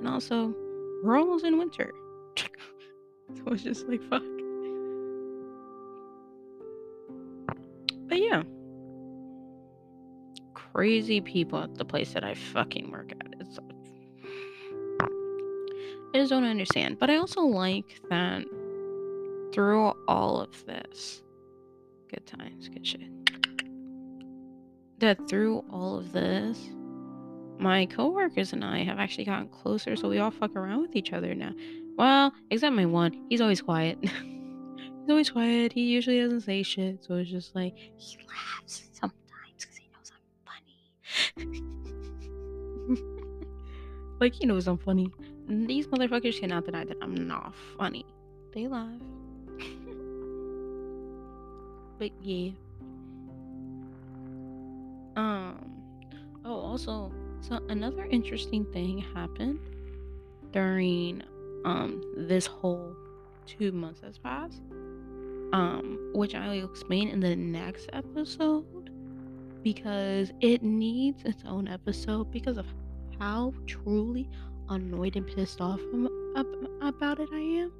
[0.00, 0.54] And also,
[1.04, 1.92] we're almost in winter.
[2.38, 4.22] so it's just like, fuck.
[8.08, 8.44] But yeah.
[10.54, 13.34] Crazy people at the place that I fucking work at.
[13.40, 13.58] It's
[16.14, 16.98] I just don't understand.
[16.98, 18.44] But I also like that
[19.52, 21.22] through all of this,
[22.08, 23.02] good times, good shit.
[24.98, 26.70] That through all of this,
[27.60, 31.12] my coworkers and I have actually gotten closer, so we all fuck around with each
[31.12, 31.52] other now.
[31.96, 33.98] Well, except my one, he's always quiet.
[34.02, 35.72] he's always quiet.
[35.72, 39.20] He usually doesn't say shit, so it's just like he laughs sometimes
[39.58, 40.22] because he knows I'm
[42.96, 43.02] funny.
[44.20, 45.12] like he knows I'm funny.
[45.48, 48.06] These motherfuckers cannot deny that I'm not funny.
[48.54, 48.88] They laugh.
[51.98, 52.52] but yeah.
[55.16, 55.56] Um.
[56.44, 59.60] Oh, also, so another interesting thing happened
[60.52, 61.22] during
[61.64, 62.94] um this whole
[63.46, 64.62] two months has passed.
[65.52, 68.90] Um, which I will explain in the next episode
[69.64, 72.66] because it needs its own episode because of
[73.18, 74.28] how truly
[74.68, 75.80] annoyed and pissed off
[76.80, 77.72] about it I am,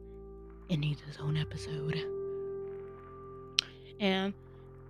[0.68, 2.04] it needs its own episode.
[4.00, 4.34] And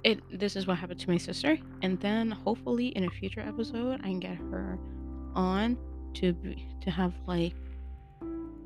[0.05, 4.01] it this is what happened to my sister, and then hopefully in a future episode
[4.01, 4.79] I can get her
[5.35, 5.77] on
[6.15, 7.55] to be, to have like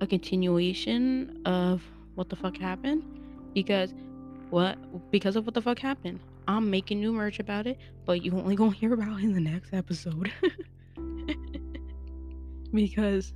[0.00, 1.82] a continuation of
[2.14, 3.02] what the fuck happened
[3.52, 3.94] because
[4.50, 4.78] what
[5.10, 6.20] because of what the fuck happened.
[6.46, 9.40] I'm making new merch about it, but you only gonna hear about it in the
[9.40, 10.30] next episode.
[12.72, 13.32] because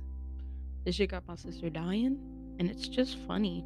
[0.85, 2.19] this shit got my sister dying,
[2.59, 3.65] and it's just funny.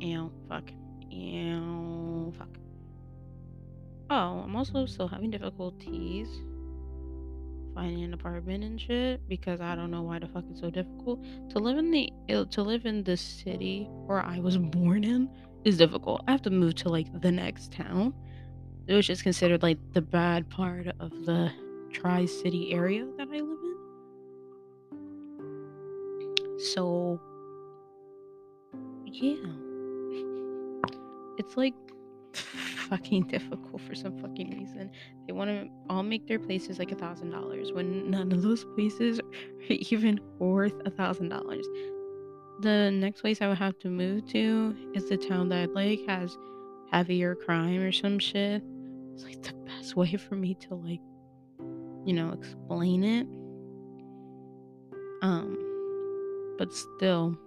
[0.00, 0.64] Ew, fuck.
[1.10, 2.48] Ew, fuck.
[4.10, 6.28] Oh, I'm also still having difficulties
[7.74, 11.24] finding an apartment and shit because I don't know why the fuck it's so difficult
[11.50, 12.12] to live in the
[12.50, 15.28] to live in the city where I was born in
[15.64, 16.22] is difficult.
[16.26, 18.14] I have to move to like the next town,
[18.86, 21.52] which is considered like the bad part of the
[21.92, 23.76] Tri City area that I live in.
[26.58, 27.20] So,
[29.06, 29.36] yeah.
[31.40, 31.74] It's like
[32.34, 34.90] fucking difficult for some fucking reason.
[35.26, 38.64] They want to all make their places like a thousand dollars when none of those
[38.76, 39.24] places are
[39.68, 41.66] even worth a thousand dollars.
[42.60, 46.00] The next place I would have to move to is the town that I like
[46.06, 46.36] has
[46.92, 48.62] heavier crime or some shit.
[49.14, 51.00] It's like the best way for me to like
[52.04, 53.26] you know, explain it.
[55.22, 55.58] Um,
[56.58, 57.38] but still,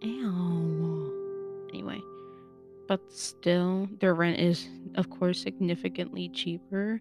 [0.00, 1.68] ew.
[1.72, 2.00] Anyway,
[2.90, 7.00] but still, their rent is, of course, significantly cheaper.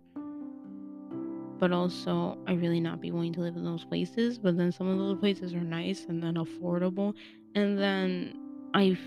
[1.58, 4.38] But also, I really not be willing to live in those places.
[4.38, 7.16] But then some of those places are nice and then affordable.
[7.56, 8.38] And then
[8.76, 9.00] I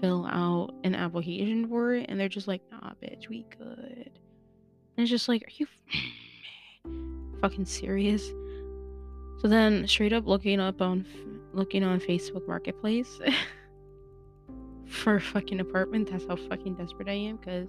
[0.00, 4.10] fill out an application for it, and they're just like, "Nah, bitch, we good."
[4.96, 5.66] And it's just like, are you?
[7.42, 8.26] fucking serious?
[9.42, 11.04] So then, straight up looking up on
[11.52, 13.20] looking on Facebook Marketplace
[15.00, 16.10] for a fucking apartment.
[16.10, 17.68] That's how fucking desperate I am because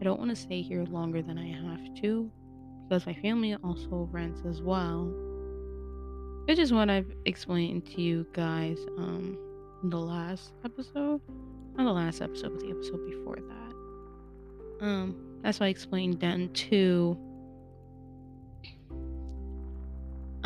[0.00, 2.30] I don't want to stay here longer than I have to
[2.88, 5.12] because my family also rents as well.
[6.46, 9.38] Which is what I've explained to you guys um
[9.82, 11.20] in the last episode.
[11.76, 14.86] Not the last episode, but the episode before that.
[14.86, 17.18] Um, that's why I explained then too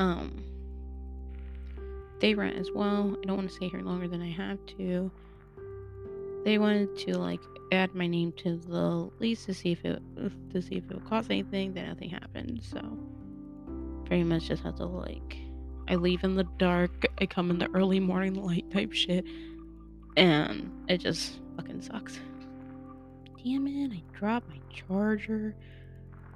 [0.00, 0.42] Um,
[2.20, 3.14] they rent as well.
[3.22, 5.10] I don't want to stay here longer than I have to.
[6.44, 7.40] They wanted to like
[7.72, 10.02] add my name to the lease to see if it
[10.52, 11.74] to see if it would cost anything.
[11.74, 12.60] Then nothing happened.
[12.62, 12.80] So
[14.06, 15.36] pretty much just have to like
[15.88, 17.06] I leave in the dark.
[17.20, 19.24] I come in the early morning light type shit,
[20.16, 22.18] and it just fucking sucks.
[23.42, 23.92] Damn it!
[23.92, 25.54] I dropped my charger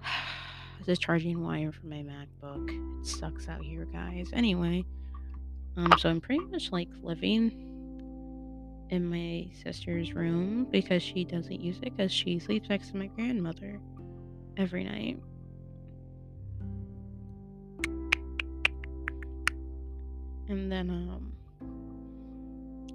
[0.87, 3.01] the charging wire for my MacBook.
[3.01, 4.31] It sucks out here, guys.
[4.33, 4.85] Anyway,
[5.77, 7.74] um, so I'm pretty much like living
[8.95, 13.07] in my sister's room because she doesn't use it because she sleeps next to my
[13.09, 13.81] grandmother
[14.57, 15.19] every night.
[20.49, 21.33] And then um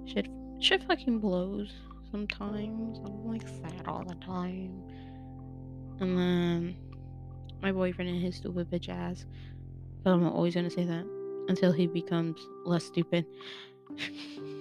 [0.06, 0.28] shit
[0.60, 1.72] shit fucking blows
[2.10, 2.98] sometimes.
[3.04, 4.82] I'm like sad all the time.
[6.00, 6.76] And then
[7.62, 9.26] my boyfriend and his stupid bitch ass.
[10.02, 11.04] But I'm always gonna say that.
[11.48, 13.26] until he becomes less stupid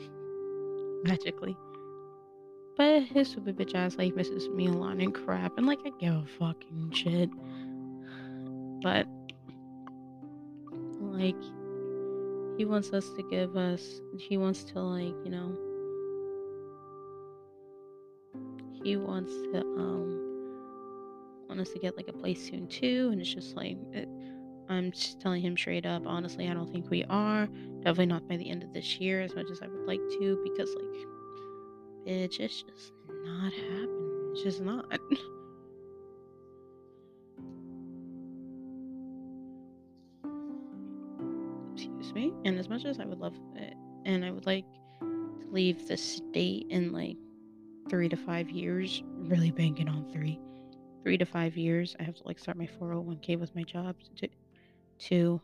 [1.03, 1.55] magically.
[2.77, 5.91] But his stupid bitch ass like misses me a lot and crap, and like I
[5.99, 7.29] give a fucking shit.
[8.81, 9.05] But
[11.01, 11.35] like
[12.57, 15.57] he wants us to give us he wants to like you know
[18.83, 20.25] he wants to um
[21.47, 24.07] want us to get like a place soon too and it's just like it,
[24.67, 27.47] i'm just telling him straight up honestly i don't think we are
[27.79, 30.39] definitely not by the end of this year as much as i would like to
[30.43, 30.85] because like
[32.07, 34.85] bitch it's just not happening it's just not
[41.73, 43.73] excuse me and as much as i would love it
[44.05, 44.65] and i would like
[44.99, 47.17] to leave the state in like
[47.89, 50.39] three to five years, really banking on three,
[51.03, 51.95] three to five years.
[51.99, 53.95] I have to like start my 401k with my job.
[54.17, 54.29] To,
[54.99, 55.41] two,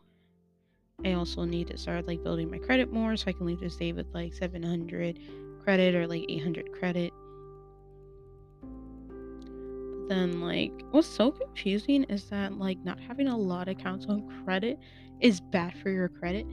[1.04, 3.70] I also need to start like building my credit more so I can leave the
[3.70, 5.18] state with like 700
[5.62, 7.12] credit or like 800 credit.
[10.08, 14.28] Then, like, what's so confusing is that like not having a lot of accounts on
[14.44, 14.78] credit
[15.20, 16.46] is bad for your credit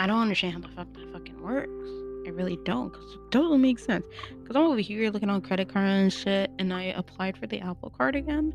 [0.00, 1.90] I don't understand how the fuck that fucking works.
[2.30, 4.06] I really don't, because it doesn't make sense.
[4.40, 7.58] Because I'm over here looking on credit card and shit, and I applied for the
[7.58, 8.54] Apple Card again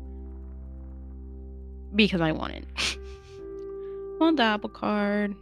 [1.94, 2.64] because I want it.
[4.18, 5.36] want the Apple Card.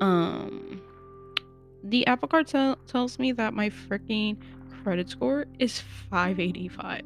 [0.00, 0.80] Um,
[1.82, 4.36] the Apple Card t- tells me that my freaking
[4.84, 7.02] credit score is 585,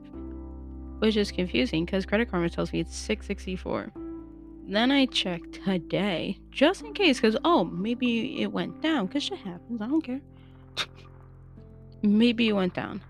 [0.98, 3.90] which is confusing because Credit Karma tells me it's 664.
[4.70, 9.06] Then I checked today, just in case, because oh, maybe it went down.
[9.06, 9.80] Because shit happens.
[9.80, 10.20] I don't care.
[12.02, 13.00] maybe it went down.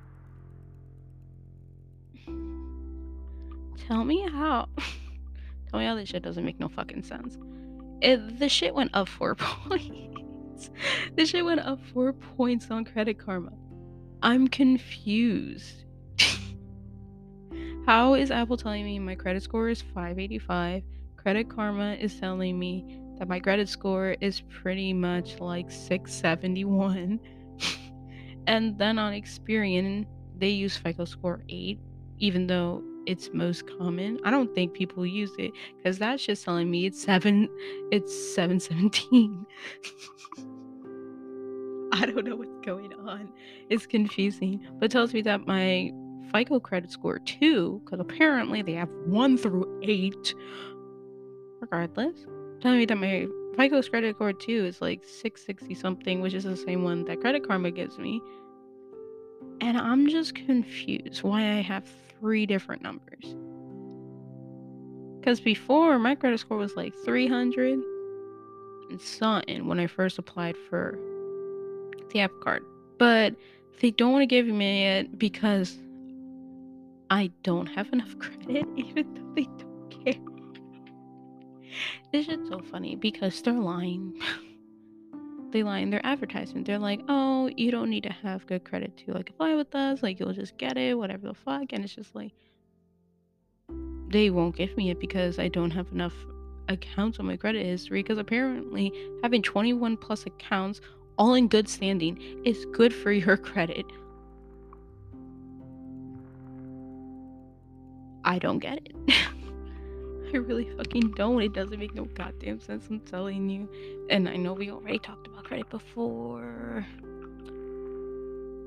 [3.89, 4.69] Tell me how.
[5.71, 7.37] Tell me how this shit doesn't make no fucking sense.
[8.01, 10.71] It, the shit went up four points.
[11.17, 13.51] the shit went up four points on Credit Karma.
[14.23, 15.85] I'm confused.
[17.85, 20.85] how is Apple telling me my credit score is 585?
[21.19, 27.21] Credit Karma is telling me that my credit score is pretty much like 671.
[28.47, 30.07] and then on Experian,
[30.39, 31.79] they use FICO score 8,
[32.19, 34.19] even though it's most common.
[34.25, 37.49] I don't think people use it because that's just telling me it's 7
[37.91, 39.45] it's 717.
[41.93, 43.33] I don't know what's going on.
[43.71, 44.65] It's confusing.
[44.79, 45.91] But tells me that my
[46.33, 50.35] FICO credit score 2, because apparently they have 1 through 8
[51.71, 52.27] regardless.
[52.61, 56.57] Telling me that my FICO credit score too is like 660 something, which is the
[56.57, 58.21] same one that Credit Karma gives me.
[59.61, 61.85] And I'm just confused why I have
[62.21, 63.37] three different numbers.
[65.21, 67.79] Because before, my credit score was like 300
[68.91, 70.99] and something when I first applied for
[72.13, 72.63] the app card.
[72.99, 73.35] But
[73.81, 75.77] they don't want to give me it because
[77.11, 80.38] I don't have enough credit, even though they don't care.
[82.13, 84.21] This shit's so funny because they're lying.
[85.51, 86.67] they lie in their advertisement.
[86.67, 90.03] They're like, oh, you don't need to have good credit to like apply with us.
[90.03, 91.73] Like you'll just get it, whatever the fuck.
[91.73, 92.33] And it's just like
[94.09, 96.15] they won't give me it because I don't have enough
[96.69, 98.03] accounts on my credit history.
[98.03, 98.93] Because apparently
[99.23, 100.81] having 21 plus accounts,
[101.17, 103.87] all in good standing, is good for your credit.
[108.25, 109.15] I don't get it.
[110.35, 111.41] I really fucking don't.
[111.43, 112.87] It doesn't make no goddamn sense.
[112.91, 113.69] I'm telling you.
[114.11, 116.87] And I know we already talked about credit before.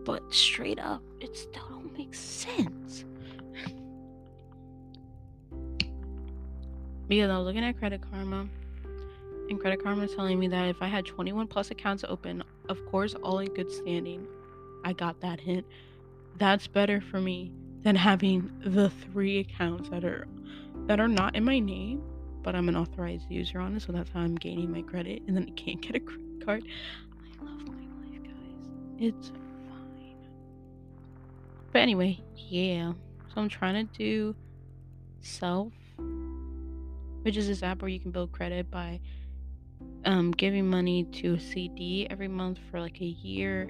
[0.05, 3.05] But straight up, it still don't make sense.
[7.07, 8.47] because I was looking at Credit Karma,
[9.49, 12.77] and Credit Karma is telling me that if I had 21 plus accounts open, of
[12.85, 14.25] course, all in good standing,
[14.85, 15.65] I got that hint.
[16.37, 17.51] That's better for me
[17.83, 20.25] than having the three accounts that are
[20.87, 22.03] that are not in my name,
[22.43, 25.35] but I'm an authorized user on it, so that's how I'm gaining my credit, and
[25.35, 26.63] then I can't get a credit card.
[27.39, 28.69] I love my life, guys.
[28.97, 30.15] It's fine.
[31.71, 32.93] But anyway, yeah.
[33.33, 34.35] So I'm trying to do
[35.21, 35.73] self,
[37.21, 38.99] which is this app where you can build credit by
[40.05, 43.69] um, giving money to a CD every month for like a year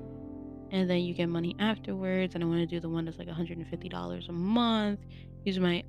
[0.72, 2.34] and then you get money afterwards.
[2.34, 5.00] And I want to do the one that's like $150 a month.
[5.44, 5.84] Use my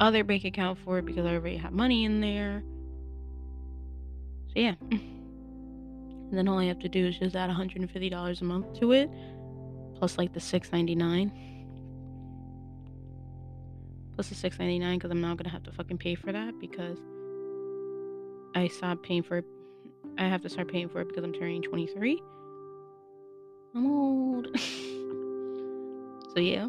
[0.00, 2.62] other bank account for it because I already have money in there.
[4.48, 4.74] So yeah.
[4.90, 9.10] And then all I have to do is just add $150 a month to it,
[9.96, 11.32] plus like the $6.99.
[14.18, 16.52] plus the six ninety nine because I'm now gonna have to fucking pay for that
[16.58, 16.98] because
[18.56, 19.44] I stopped paying for it.
[20.18, 22.20] I have to start paying for it because I'm turning 23.
[23.76, 24.48] I'm old.
[26.34, 26.66] so yeah.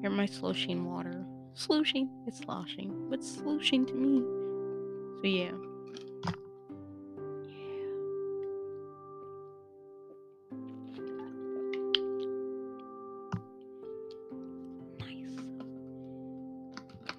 [0.00, 1.26] Hear my sloshing water.
[1.52, 2.08] Sloshing.
[2.26, 4.22] It's sloshing, What's sloshing to me.
[5.20, 5.50] So yeah.
[15.00, 15.36] Nice.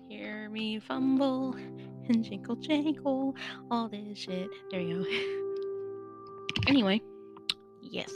[0.10, 1.56] Hear me fumble
[2.10, 3.36] and jinkle jankle,
[3.70, 4.50] all this shit.
[4.72, 6.68] There you go.
[6.68, 7.00] anyway,
[7.82, 8.12] yes.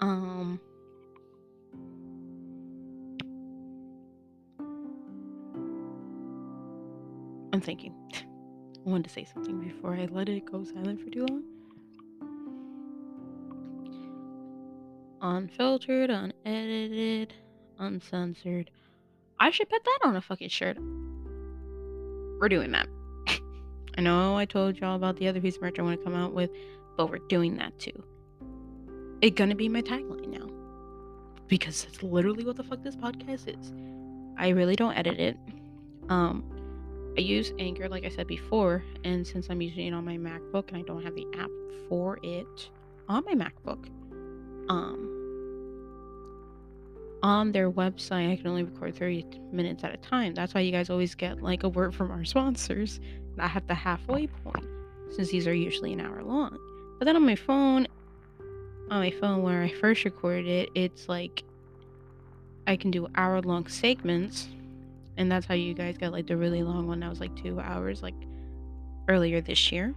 [0.00, 0.58] Um.
[7.58, 7.92] I'm thinking.
[8.14, 11.42] I wanted to say something before I let it go silent for too long.
[15.20, 17.34] Unfiltered, unedited,
[17.80, 18.70] uncensored.
[19.40, 20.78] I should put that on a fucking shirt.
[22.38, 22.86] We're doing that.
[23.98, 26.14] I know I told y'all about the other piece of merch I want to come
[26.14, 26.50] out with,
[26.96, 28.04] but we're doing that too.
[29.20, 30.48] It's gonna be my tagline now.
[31.48, 33.72] Because it's literally what the fuck this podcast is.
[34.36, 35.36] I really don't edit it.
[36.08, 36.57] Um,
[37.18, 40.68] I use Anchor, like I said before, and since I'm using it on my MacBook
[40.68, 41.50] and I don't have the app
[41.88, 42.70] for it
[43.08, 43.88] on my MacBook,
[44.68, 45.16] um,
[47.24, 50.32] on their website, I can only record 30 minutes at a time.
[50.32, 53.00] That's why you guys always get like a word from our sponsors,
[53.34, 54.68] not at the halfway point,
[55.10, 56.56] since these are usually an hour long.
[57.00, 57.88] But then on my phone,
[58.92, 61.42] on my phone where I first recorded it, it's like
[62.68, 64.46] I can do hour long segments
[65.18, 67.60] and that's how you guys got like the really long one that was like two
[67.60, 68.14] hours like
[69.08, 69.94] earlier this year?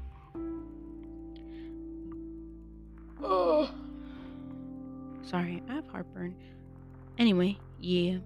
[3.24, 3.70] Oh
[5.24, 6.36] sorry i have heartburn.
[7.18, 8.18] Anyway yeah.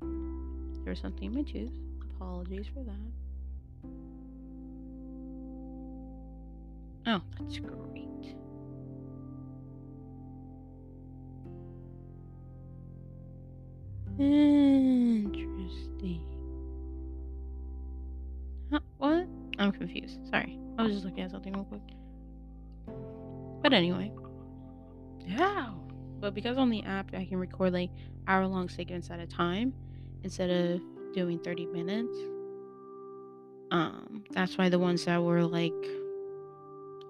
[0.00, 1.72] There was something in my tooth.
[2.16, 2.92] Apologies for that.
[7.06, 8.34] Oh that's great
[14.18, 15.36] Interesting.
[18.70, 19.26] Huh, what?
[19.58, 20.18] I'm confused.
[20.30, 20.58] Sorry.
[20.78, 21.82] I was just looking at something real quick.
[23.62, 24.12] But anyway.
[25.26, 25.70] Yeah.
[26.20, 27.90] But because on the app I can record like
[28.26, 29.74] hour long segments at a time
[30.22, 30.80] instead of
[31.14, 32.16] doing 30 minutes.
[33.70, 35.72] Um, that's why the ones that were like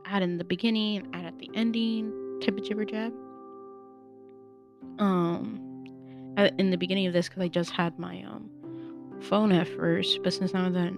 [0.06, 3.12] add in the beginning, add at the ending, type of jibber jab.
[4.98, 5.65] Um
[6.36, 8.50] in the beginning of this because I just had my um
[9.22, 10.92] phone at first, but since now that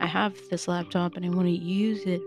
[0.00, 2.20] I have this laptop and I want to use it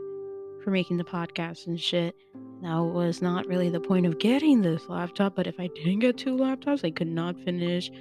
[0.64, 2.16] for making the podcast and shit,
[2.62, 5.36] that was not really the point of getting this laptop.
[5.36, 7.92] But if I didn't get two laptops, I could not finish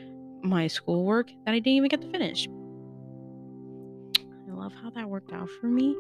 [0.43, 2.47] my schoolwork that I didn't even get to finish.
[4.49, 5.97] I love how that worked out for me.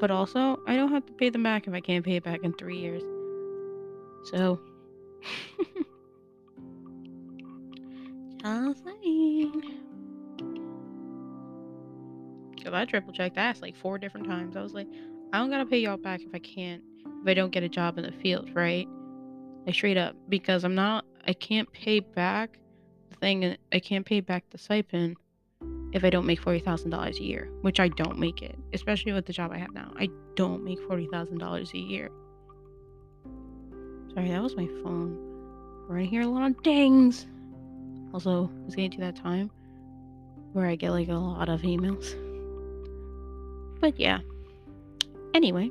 [0.00, 2.40] But also, I don't have to pay them back if I can't pay it back
[2.42, 3.02] in three years.
[4.24, 4.60] So.
[8.44, 9.62] Saying.
[12.62, 14.54] Cause I triple checked that like four different times.
[14.54, 14.86] I was like,
[15.32, 17.96] I don't gotta pay y'all back if I can't if I don't get a job
[17.96, 18.86] in the field, right?
[19.64, 20.14] Like straight up.
[20.28, 22.58] Because I'm not I can't pay back
[23.08, 25.16] the thing I can't pay back the stipend
[25.94, 29.12] if I don't make forty thousand dollars a year, which I don't make it, especially
[29.12, 29.90] with the job I have now.
[29.96, 32.10] I don't make forty thousand dollars a year.
[34.12, 35.16] Sorry, that was my phone.
[35.88, 37.26] We're gonna hear a lot of dings.
[38.14, 39.50] Also, it's getting to that time
[40.52, 42.14] where I get like a lot of emails.
[43.80, 44.20] But yeah.
[45.34, 45.70] Anyway.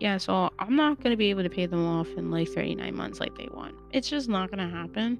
[0.00, 2.96] Yeah, so I'm not going to be able to pay them off in like 39
[2.96, 3.74] months like they want.
[3.92, 5.18] It's just not going to happen.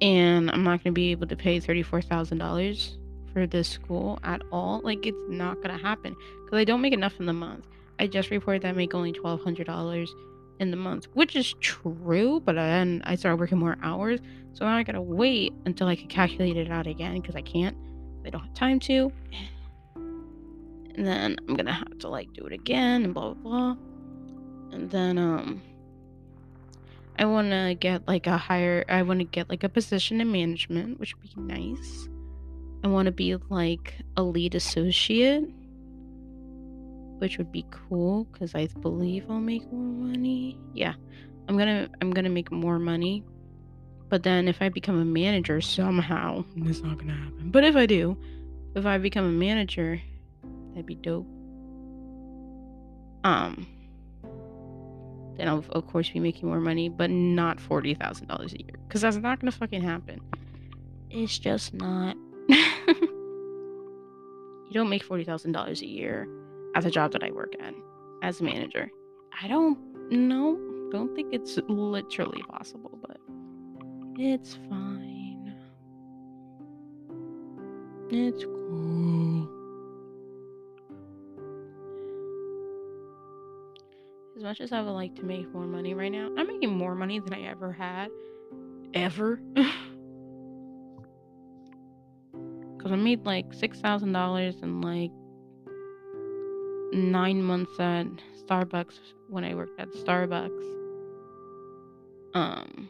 [0.00, 2.96] And I'm not going to be able to pay $34,000
[3.32, 4.80] for this school at all.
[4.84, 6.14] Like, it's not going to happen
[6.44, 7.66] because I don't make enough in the month.
[7.98, 10.08] I just reported that I make only $1,200
[10.60, 14.20] in the month, which is true, but then I started working more hours.
[14.52, 17.76] So now I gotta wait until I can calculate it out again because I can't.
[18.24, 19.12] I don't have time to.
[19.96, 23.76] And then I'm gonna have to like do it again and blah blah blah.
[24.72, 25.62] And then um
[27.18, 31.14] I wanna get like a higher I wanna get like a position in management, which
[31.16, 32.08] would be nice.
[32.84, 35.44] I wanna be like a lead associate
[37.18, 40.58] which would be cool because I believe I'll make more money.
[40.72, 40.94] Yeah,
[41.48, 43.24] I'm gonna I'm gonna make more money.
[44.08, 47.50] But then if I become a manager somehow, it's not gonna happen.
[47.50, 48.16] But if I do,
[48.74, 50.00] if I become a manager,
[50.70, 51.26] that'd be dope.
[53.24, 53.66] Um,
[55.36, 58.74] then I'll of course be making more money, but not forty thousand dollars a year
[58.86, 60.20] because that's not gonna fucking happen.
[61.10, 62.16] It's just not.
[62.48, 63.10] you
[64.72, 66.28] don't make forty thousand dollars a year
[66.74, 67.74] at the job that I work at
[68.22, 68.90] as a manager.
[69.40, 69.78] I don't
[70.10, 70.58] know.
[70.90, 73.18] Don't think it's literally possible, but
[74.18, 75.54] it's fine.
[78.10, 79.48] It's cool.
[84.36, 86.94] As much as I would like to make more money right now, I'm making more
[86.94, 88.10] money than I ever had.
[88.94, 89.40] Ever.
[92.84, 95.10] Because I made like $6,000 in like
[96.94, 98.06] nine months at
[98.46, 100.62] Starbucks when I worked at Starbucks.
[102.34, 102.88] Um,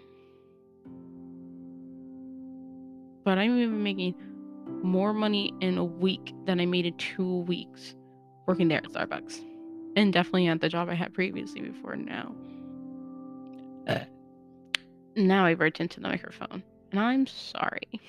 [3.25, 4.15] but I'm even making
[4.83, 7.95] more money in a week than I made in two weeks
[8.47, 9.41] working there at Starbucks
[9.97, 12.35] and definitely at the job I had previously before now.
[13.87, 14.01] Uh.
[15.17, 17.89] Now I've burst into the microphone, and I'm sorry.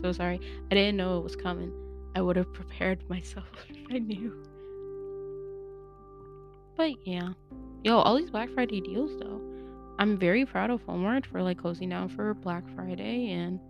[0.00, 0.40] So sorry.
[0.70, 1.70] I didn't know it was coming.
[2.14, 4.42] I would have prepared myself if I knew.
[6.76, 7.30] But yeah.
[7.84, 9.40] Yo, all these Black Friday deals though.
[9.98, 13.60] I'm very proud of Walmart for like closing down for Black Friday and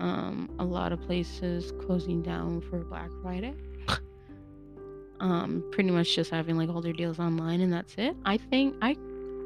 [0.00, 3.54] um a lot of places closing down for Black Friday
[5.20, 8.76] um pretty much just having like all their deals online and that's it i think
[8.80, 8.94] i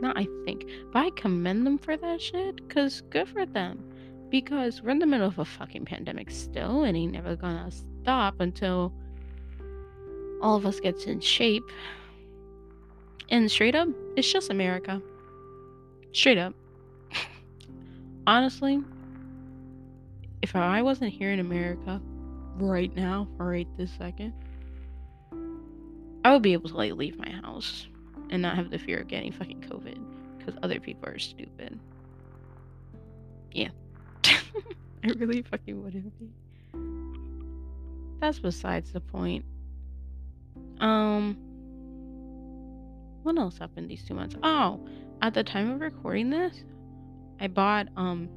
[0.01, 3.83] not i think but i commend them for that shit because good for them
[4.33, 8.41] because we're in the middle of a fucking pandemic still and ain't never gonna stop
[8.41, 8.93] until
[10.41, 11.63] all of us gets in shape
[13.29, 15.01] and straight up it's just america
[16.13, 16.55] straight up
[18.27, 18.83] honestly
[20.41, 22.01] if i wasn't here in america
[22.57, 24.33] right now right this second
[26.25, 27.87] I would be able to like leave my house
[28.31, 29.99] and not have the fear of getting fucking COVID
[30.39, 31.79] because other people are stupid.
[33.53, 33.71] Yeah.
[35.05, 36.31] I really fucking wouldn't be.
[38.21, 39.45] That's besides the point.
[40.81, 41.37] Um
[43.23, 44.37] what else happened these two months?
[44.43, 44.81] Oh,
[45.21, 46.65] at the time of recording this,
[47.41, 48.29] I bought um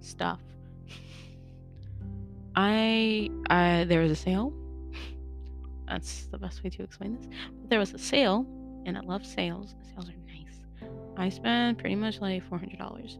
[0.00, 0.40] stuff.
[2.56, 4.52] I I there was a sale
[5.88, 7.26] that's the best way to explain this.
[7.60, 8.46] But there was a sale,
[8.86, 9.74] and I love sales.
[9.94, 10.90] Sales are nice.
[11.16, 13.18] I spent pretty much like four hundred dollars,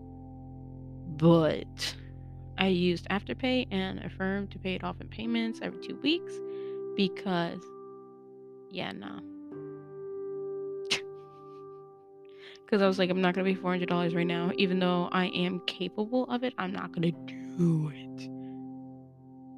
[1.17, 1.95] but
[2.59, 6.33] I used Afterpay and Affirm to pay it off in payments every two weeks
[6.97, 7.61] because,
[8.71, 9.21] yeah, nah.
[12.65, 15.09] Because I was like, I'm not gonna pay four hundred dollars right now, even though
[15.13, 16.55] I am capable of it.
[16.57, 18.31] I'm not gonna do it.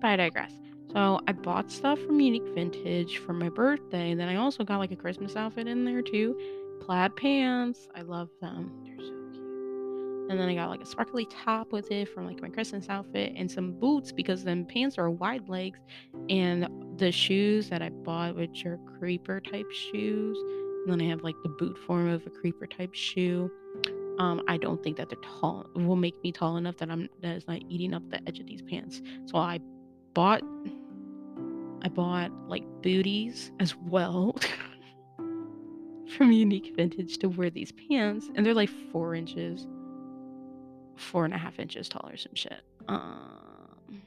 [0.01, 0.53] But I digress.
[0.93, 4.15] So I bought stuff from Unique Vintage for my birthday.
[4.15, 6.39] Then I also got like a Christmas outfit in there too.
[6.81, 7.89] Plaid pants.
[7.95, 8.73] I love them.
[8.85, 9.26] They're so.
[10.29, 13.33] And then I got like a sparkly top with it from like my Christmas outfit
[13.37, 15.79] and some boots because then pants are wide legs.
[16.29, 16.69] And
[16.99, 20.39] the shoes that I bought, which are creeper type shoes.
[20.85, 23.51] And then I have like the boot form of a creeper type shoe.
[24.19, 27.37] Um, I don't think that they're tall will make me tall enough that I'm that
[27.37, 29.03] is not eating up the edge of these pants.
[29.27, 29.61] So I
[30.15, 30.43] bought
[31.83, 34.35] I bought like booties as well
[36.17, 39.67] from Unique Vintage to wear these pants, and they're like four inches,
[40.97, 42.61] four and a half inches tall or some shit.
[42.89, 44.03] Um,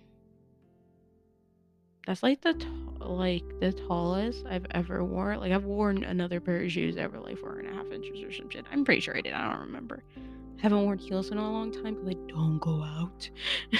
[2.06, 2.68] that's like the t-
[3.00, 5.40] like the tallest I've ever worn.
[5.40, 8.32] Like I've worn another pair of shoes ever like four and a half inches or
[8.32, 8.66] some shit.
[8.72, 9.34] I'm pretty sure I did.
[9.34, 10.04] I don't remember.
[10.18, 13.30] I haven't worn heels in a long time because I don't go out.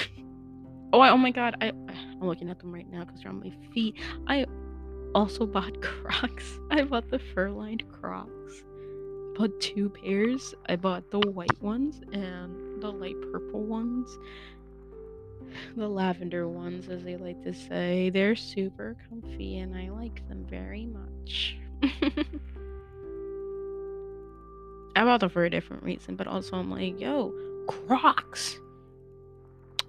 [0.92, 3.38] Oh, I, oh my god, I I'm looking at them right now because they're on
[3.40, 3.94] my feet.
[4.26, 4.44] I
[5.14, 6.58] also bought Crocs.
[6.70, 8.64] I bought the fur-lined Crocs.
[9.36, 10.52] Bought two pairs.
[10.68, 14.18] I bought the white ones and the light purple ones.
[15.76, 18.10] The lavender ones, as they like to say.
[18.10, 21.56] They're super comfy and I like them very much.
[24.96, 27.32] I bought them for a different reason, but also I'm like, yo,
[27.66, 28.58] Crocs.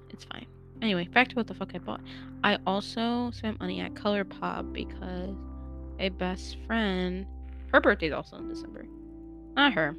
[0.10, 0.46] It's fine.
[0.82, 2.02] Anyway, back to what the fuck I bought.
[2.44, 5.36] I also spent money at ColourPop because
[6.00, 7.26] a best friend,
[7.72, 8.86] her birthday's also in December.
[9.56, 9.96] Not her.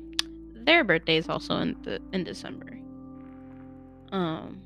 [0.54, 2.78] Their birthday is also in the in December.
[4.12, 4.62] Um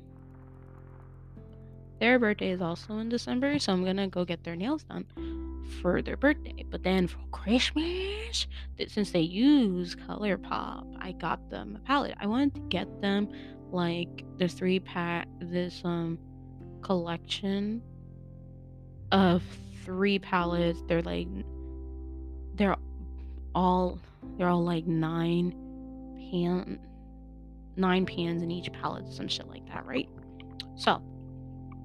[1.99, 5.05] their birthday is also in December, so I'm gonna go get their nails done
[5.81, 6.63] for their birthday.
[6.69, 8.47] But then for Christmas,
[8.87, 12.15] since they use ColourPop, I got them a palette.
[12.19, 13.29] I wanted to get them
[13.71, 16.19] like the three pack this um
[16.81, 17.81] collection
[19.11, 19.43] of
[19.83, 21.27] three palettes they're like
[22.55, 22.75] they're
[23.55, 23.99] all
[24.37, 25.51] They're all like nine
[26.31, 26.79] pan,
[27.77, 30.09] nine pans in each pallet, some shit like that, right?
[30.75, 31.01] So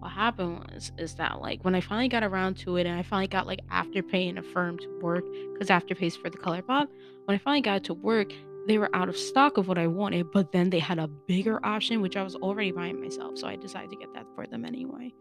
[0.03, 3.03] what happened was is that like when I finally got around to it and I
[3.03, 6.88] finally got like Afterpay and Affirm to work because Afterpay's for the ColourPop.
[7.24, 8.32] When I finally got to work,
[8.66, 11.64] they were out of stock of what I wanted, but then they had a bigger
[11.64, 14.64] option which I was already buying myself, so I decided to get that for them
[14.64, 15.12] anyway.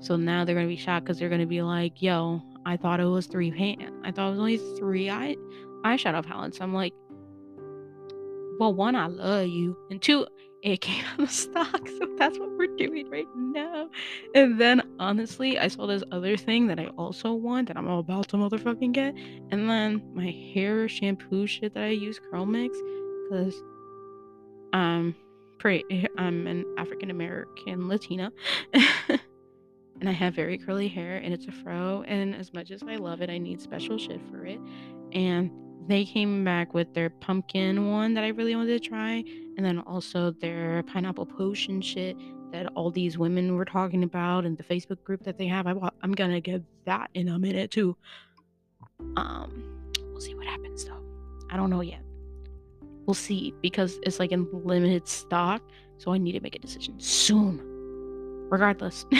[0.00, 3.06] So now they're gonna be shocked because they're gonna be like, "Yo, I thought it
[3.06, 4.00] was three pan.
[4.04, 5.36] I thought it was only three eye
[5.84, 6.94] eyeshadow palettes." I'm like,
[8.58, 10.26] "Well, one, I love you, and two,
[10.62, 13.88] it came out of stock, so that's what we're doing right now."
[14.34, 18.28] And then honestly, I saw this other thing that I also want that I'm about
[18.28, 19.14] to motherfucking get,
[19.50, 22.70] and then my hair shampoo shit that I use, CurlMix,
[23.30, 23.62] because
[24.72, 25.14] I'm
[25.58, 25.84] pretty.
[25.90, 28.32] Eh, I'm an African American Latina.
[30.00, 32.04] and I have very curly hair and it's a fro.
[32.06, 34.60] And as much as I love it, I need special shit for it.
[35.12, 35.50] And
[35.88, 39.24] they came back with their pumpkin one that I really wanted to try,
[39.56, 42.16] and then also their pineapple potion shit
[42.52, 45.66] that all these women were talking about in the Facebook group that they have.
[45.66, 47.96] I, I'm gonna get that in a minute too.
[49.16, 51.02] Um, we'll see what happens though.
[51.50, 52.02] I don't know yet.
[53.06, 55.62] We'll see because it's like in limited stock,
[55.96, 57.60] so I need to make a decision soon.
[58.50, 59.04] Regardless.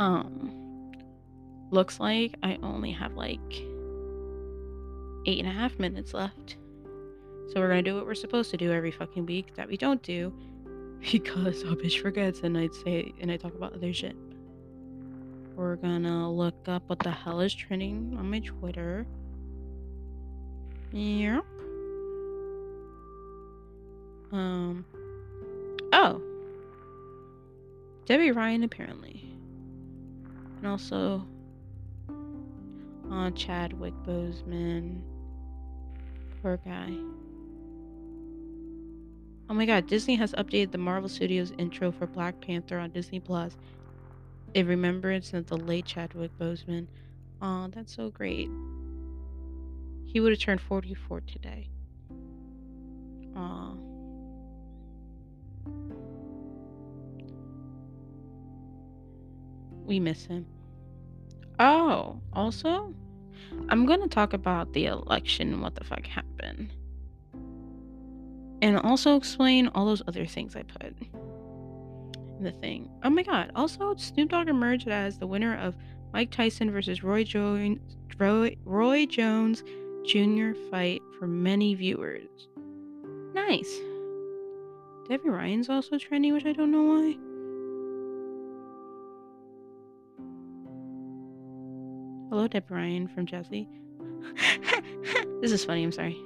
[0.00, 0.50] Um,
[1.70, 3.38] looks like I only have like
[5.26, 6.56] eight and a half minutes left.
[7.48, 10.02] So we're gonna do what we're supposed to do every fucking week that we don't
[10.02, 10.32] do
[11.12, 14.16] because a bitch forgets and I'd say and I talk about other shit.
[15.56, 19.06] We're gonna look up what the hell is trending on my Twitter.
[20.92, 21.44] Yep.
[24.32, 24.84] Um.
[25.92, 26.22] Oh.
[28.06, 29.30] Debby Ryan apparently
[30.60, 31.26] and also
[33.10, 35.00] on uh, Chadwick Boseman.
[36.42, 36.94] Poor guy.
[39.48, 43.18] Oh my god, Disney has updated the Marvel Studios intro for Black Panther on Disney
[43.18, 43.56] Plus
[44.54, 46.86] in remembrance of the late Chadwick Boseman.
[47.42, 48.48] Oh, that's so great.
[50.06, 51.68] He would have turned 44 today.
[53.36, 53.74] Aw.
[59.84, 60.46] We miss him.
[61.58, 62.94] Oh, also,
[63.68, 66.72] I'm going to talk about the election, what the fuck happened.
[68.62, 72.90] And also explain all those other things I put in the thing.
[73.02, 73.52] Oh my god.
[73.54, 75.76] Also, Snoop Dogg emerged as the winner of
[76.12, 79.62] Mike Tyson versus Roy Jones, Roy, Roy Jones
[80.04, 80.52] Jr.
[80.70, 82.48] fight for many viewers.
[83.34, 83.78] Nice.
[85.08, 87.16] Debby Ryan's also trending, which I don't know why.
[92.30, 93.68] Hello, Deb Ryan from Jesse.
[95.40, 96.16] this is funny, I'm sorry.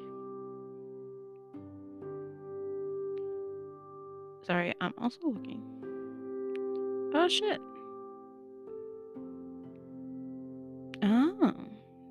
[4.42, 5.62] Sorry, I'm also looking.
[7.14, 7.58] Oh shit.
[11.02, 11.54] Oh.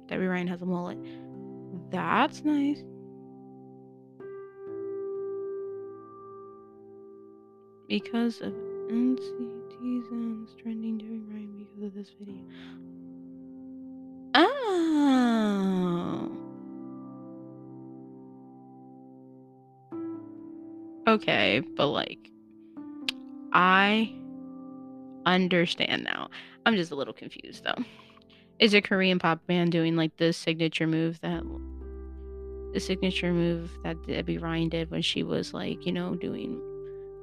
[0.08, 0.98] Debby Ryan has a mullet.
[1.92, 2.84] That's nice.
[7.88, 8.54] Because of
[8.90, 12.42] NCT's and trending Debby Ryan because of this video.
[15.54, 16.30] Oh.
[21.08, 22.30] Okay, but like
[23.52, 24.14] I
[25.26, 26.30] understand now.
[26.66, 27.84] I'm just a little confused though.
[28.60, 31.44] Is a Korean pop band doing like the signature move that
[32.74, 36.60] the signature move that Debby Ryan did when she was like, you know, doing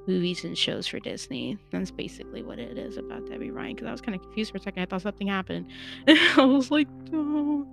[0.07, 1.57] movies and shows for Disney.
[1.71, 3.75] That's basically what it is about Debby Ryan.
[3.75, 4.83] Because I was kind of confused for a second.
[4.83, 5.67] I thought something happened.
[6.07, 7.67] I was like, oh.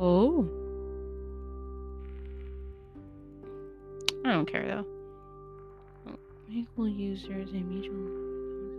[0.00, 0.48] Oh.
[4.24, 6.16] I don't care though.
[6.50, 8.30] Equal users and mutual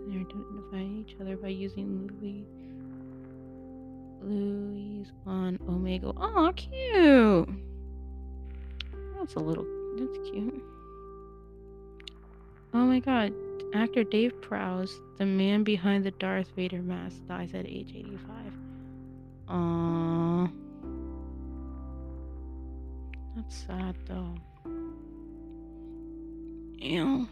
[0.08, 2.44] they identify each other by using Louis
[4.24, 6.12] Louis on Omega.
[6.18, 7.50] Oh, cute.
[9.18, 9.66] That's a little.
[9.98, 10.64] That's cute.
[12.74, 13.34] Oh my god,
[13.74, 18.20] actor Dave Prowse, the man behind the Darth Vader mask, dies at age 85.
[19.50, 20.01] Aww.
[23.36, 24.36] That's sad though.
[26.80, 27.28] Ew.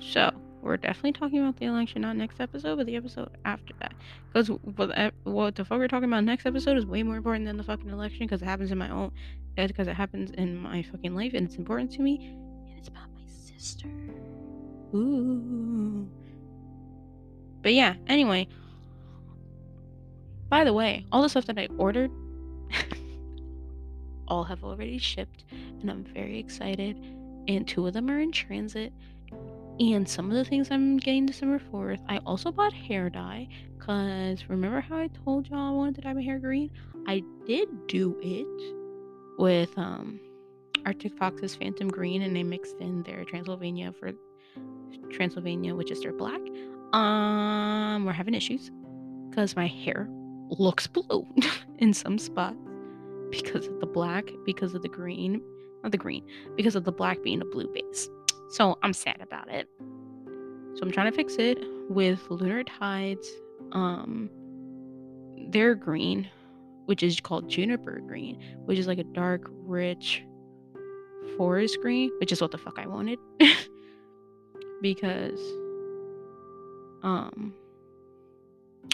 [0.00, 0.30] So,
[0.62, 3.92] we're definitely talking about the election, not next episode, but the episode after that.
[4.32, 7.62] Because what, the fuck we're talking about next episode is way more important than the
[7.62, 9.12] fucking election because it happens in my own,
[9.56, 12.34] eh, because it happens in my fucking life and it's important to me
[12.68, 13.88] And it's about my sister.
[14.94, 16.08] Ooh.
[17.62, 18.48] But yeah, anyway.
[20.48, 22.10] By the way, all the stuff that I ordered,
[24.30, 26.96] all have already shipped, and I'm very excited.
[27.48, 28.92] And two of them are in transit.
[29.80, 33.48] And some of the things I'm getting December 4th, I also bought hair dye.
[33.76, 36.70] Because remember how I told y'all I wanted to dye my hair green?
[37.08, 40.20] I did do it with um,
[40.84, 44.12] Arctic Fox's Phantom Green, and they mixed in their Transylvania for
[45.10, 46.40] Transylvania, which is their black.
[46.92, 48.70] Um, we're having issues
[49.30, 50.08] because my hair
[50.50, 51.26] looks blue
[51.78, 52.69] in some spots
[53.30, 55.42] because of the black, because of the green,
[55.82, 56.24] not the green,
[56.56, 58.08] because of the black being a blue base.
[58.50, 59.68] So I'm sad about it.
[60.74, 61.58] So I'm trying to fix it
[61.88, 63.28] with Lunar Tides.
[63.72, 64.30] Um,
[65.50, 66.28] they're green,
[66.86, 70.24] which is called juniper green, which is like a dark, rich
[71.36, 73.18] forest green, which is what the fuck I wanted.
[74.82, 75.40] because
[77.02, 77.54] um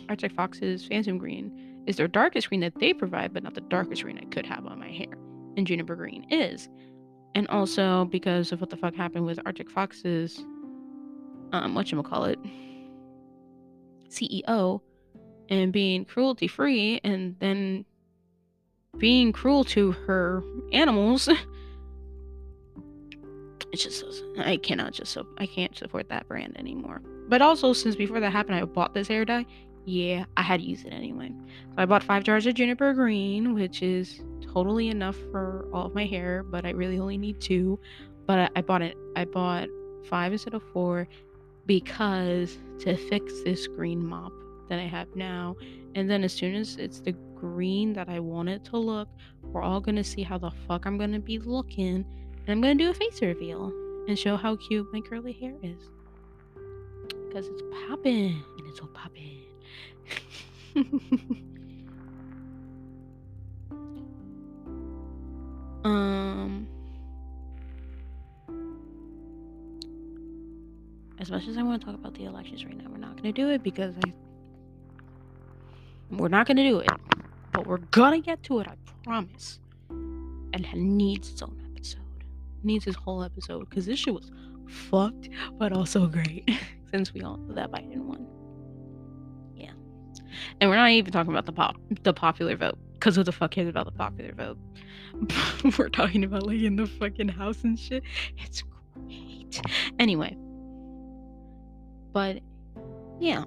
[0.09, 4.03] Arctic Fox's Phantom Green is their darkest green that they provide, but not the darkest
[4.03, 5.13] green I could have on my hair.
[5.57, 6.69] And Juniper Green is.
[7.35, 10.45] And also because of what the fuck happened with Arctic Fox's
[11.53, 12.37] um whatchamacallit
[14.09, 14.81] CEO
[15.49, 17.85] and being cruelty free and then
[18.99, 21.29] being cruel to her animals.
[23.73, 24.05] it just
[24.39, 27.03] I cannot just I can't support that brand anymore.
[27.29, 29.47] But also since before that happened I bought this hair dye
[29.87, 31.33] yeah, I had to use it anyway.
[31.47, 35.95] So I bought five jars of juniper green, which is totally enough for all of
[35.95, 37.79] my hair, but I really only need two.
[38.27, 38.97] But I bought it.
[39.15, 39.69] I bought
[40.09, 41.07] five instead of four
[41.67, 44.33] because to fix this green mop
[44.69, 45.57] that I have now.
[45.95, 49.09] And then as soon as it's the green that I want it to look,
[49.45, 52.05] we're all gonna see how the fuck I'm gonna be looking.
[52.05, 53.73] And I'm gonna do a face reveal
[54.09, 55.79] and show how cute my curly hair is.
[57.29, 59.46] Because it's popping and it's all popping.
[65.85, 66.69] um
[71.19, 73.25] as much as I want to talk about the elections right now, we're not going
[73.25, 74.13] to do it because I
[76.11, 76.91] we're not going to do it.
[77.53, 79.59] But we're going to get to it, I promise.
[79.89, 82.01] And it needs its own episode.
[82.59, 84.31] It needs its whole episode because this shit was
[84.69, 86.49] fucked, but also great
[86.91, 88.27] since we all know that Biden won.
[90.61, 92.79] And we're not even talking about the pop the popular vote.
[93.01, 94.59] Cause who the fuck cares about the popular vote?
[95.79, 98.03] we're talking about like in the fucking house and shit.
[98.39, 99.63] It's great.
[99.99, 100.37] Anyway.
[102.13, 102.41] But
[103.21, 103.45] yeah.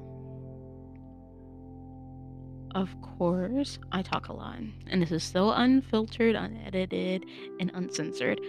[2.75, 4.59] Of course, I talk a lot.
[4.87, 7.25] And this is so unfiltered, unedited,
[7.59, 8.39] and uncensored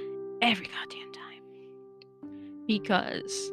[0.42, 2.66] every goddamn time.
[2.66, 3.50] Because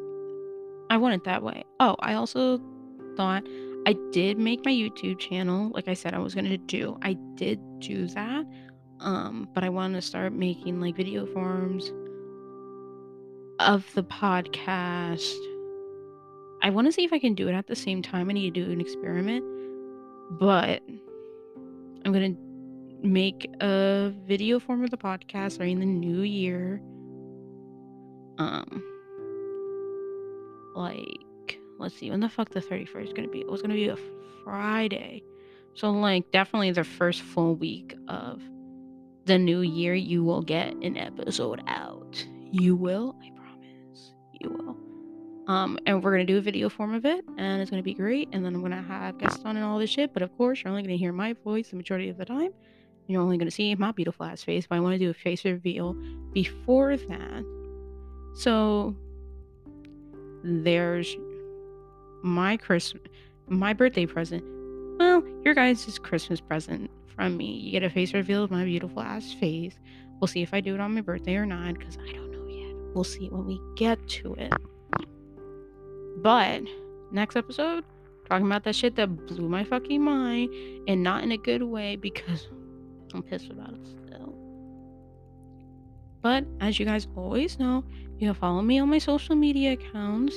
[0.90, 1.64] I want it that way.
[1.80, 2.60] Oh, I also
[3.16, 3.44] thought
[3.88, 6.98] I did make my YouTube channel, like I said I was gonna do.
[7.00, 8.44] I did do that.
[9.00, 11.90] Um, but I want to start making like video forms
[13.58, 15.34] of the podcast.
[16.60, 18.28] I want to see if I can do it at the same time.
[18.28, 19.42] I need to do an experiment,
[20.32, 20.82] but
[22.04, 22.36] I'm gonna
[23.02, 26.82] make a video form of the podcast starting the new year.
[28.36, 28.84] Um,
[30.76, 31.24] like
[31.78, 33.40] let's see, when the fuck the 31st is gonna be?
[33.40, 33.96] It was gonna be a
[34.44, 35.22] Friday.
[35.74, 38.42] So like definitely the first full week of
[39.26, 42.26] the new year you will get an episode out.
[42.50, 44.12] You will, I promise.
[44.40, 44.76] You will.
[45.46, 48.28] Um, and we're gonna do a video form of it, and it's gonna be great.
[48.32, 50.12] And then I'm gonna have guests on and all this shit.
[50.12, 52.50] But of course, you're only gonna hear my voice the majority of the time.
[53.06, 54.66] You're only gonna see my beautiful ass face.
[54.66, 55.94] But I want to do a face reveal
[56.32, 57.44] before that.
[58.34, 58.94] So
[60.42, 61.16] there's
[62.22, 63.02] my Christmas,
[63.48, 64.44] my birthday present.
[64.98, 67.52] Well, your guys' Christmas present from me.
[67.52, 69.78] You get a face reveal of my beautiful ass face.
[70.20, 72.46] We'll see if I do it on my birthday or not, because I don't know
[72.46, 72.74] yet.
[72.94, 74.52] We'll see when we get to it.
[76.18, 76.62] But
[77.12, 77.84] next episode,
[78.28, 80.52] talking about that shit that blew my fucking mind,
[80.88, 82.48] and not in a good way because
[83.14, 84.34] I'm pissed about it still.
[86.20, 87.84] But as you guys always know,
[88.18, 90.36] you can follow me on my social media accounts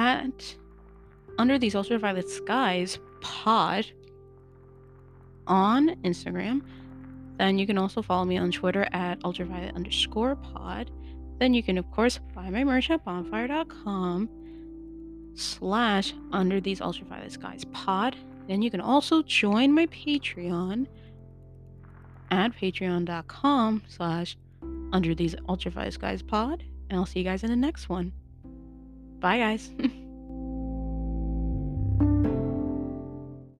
[0.00, 0.56] at
[1.38, 3.84] Under These Ultraviolet Skies pod
[5.46, 6.62] on Instagram.
[7.36, 10.90] Then you can also follow me on Twitter at ultraviolet underscore pod.
[11.38, 14.28] Then you can, of course, buy my merch at bonfire.com
[15.34, 18.16] slash under these ultraviolet skies pod.
[18.48, 20.86] Then you can also join my Patreon
[22.30, 24.36] at patreon.com slash
[24.92, 26.64] under these ultraviolet skies pod.
[26.88, 28.12] And I'll see you guys in the next one.
[29.20, 29.70] Bye, guys.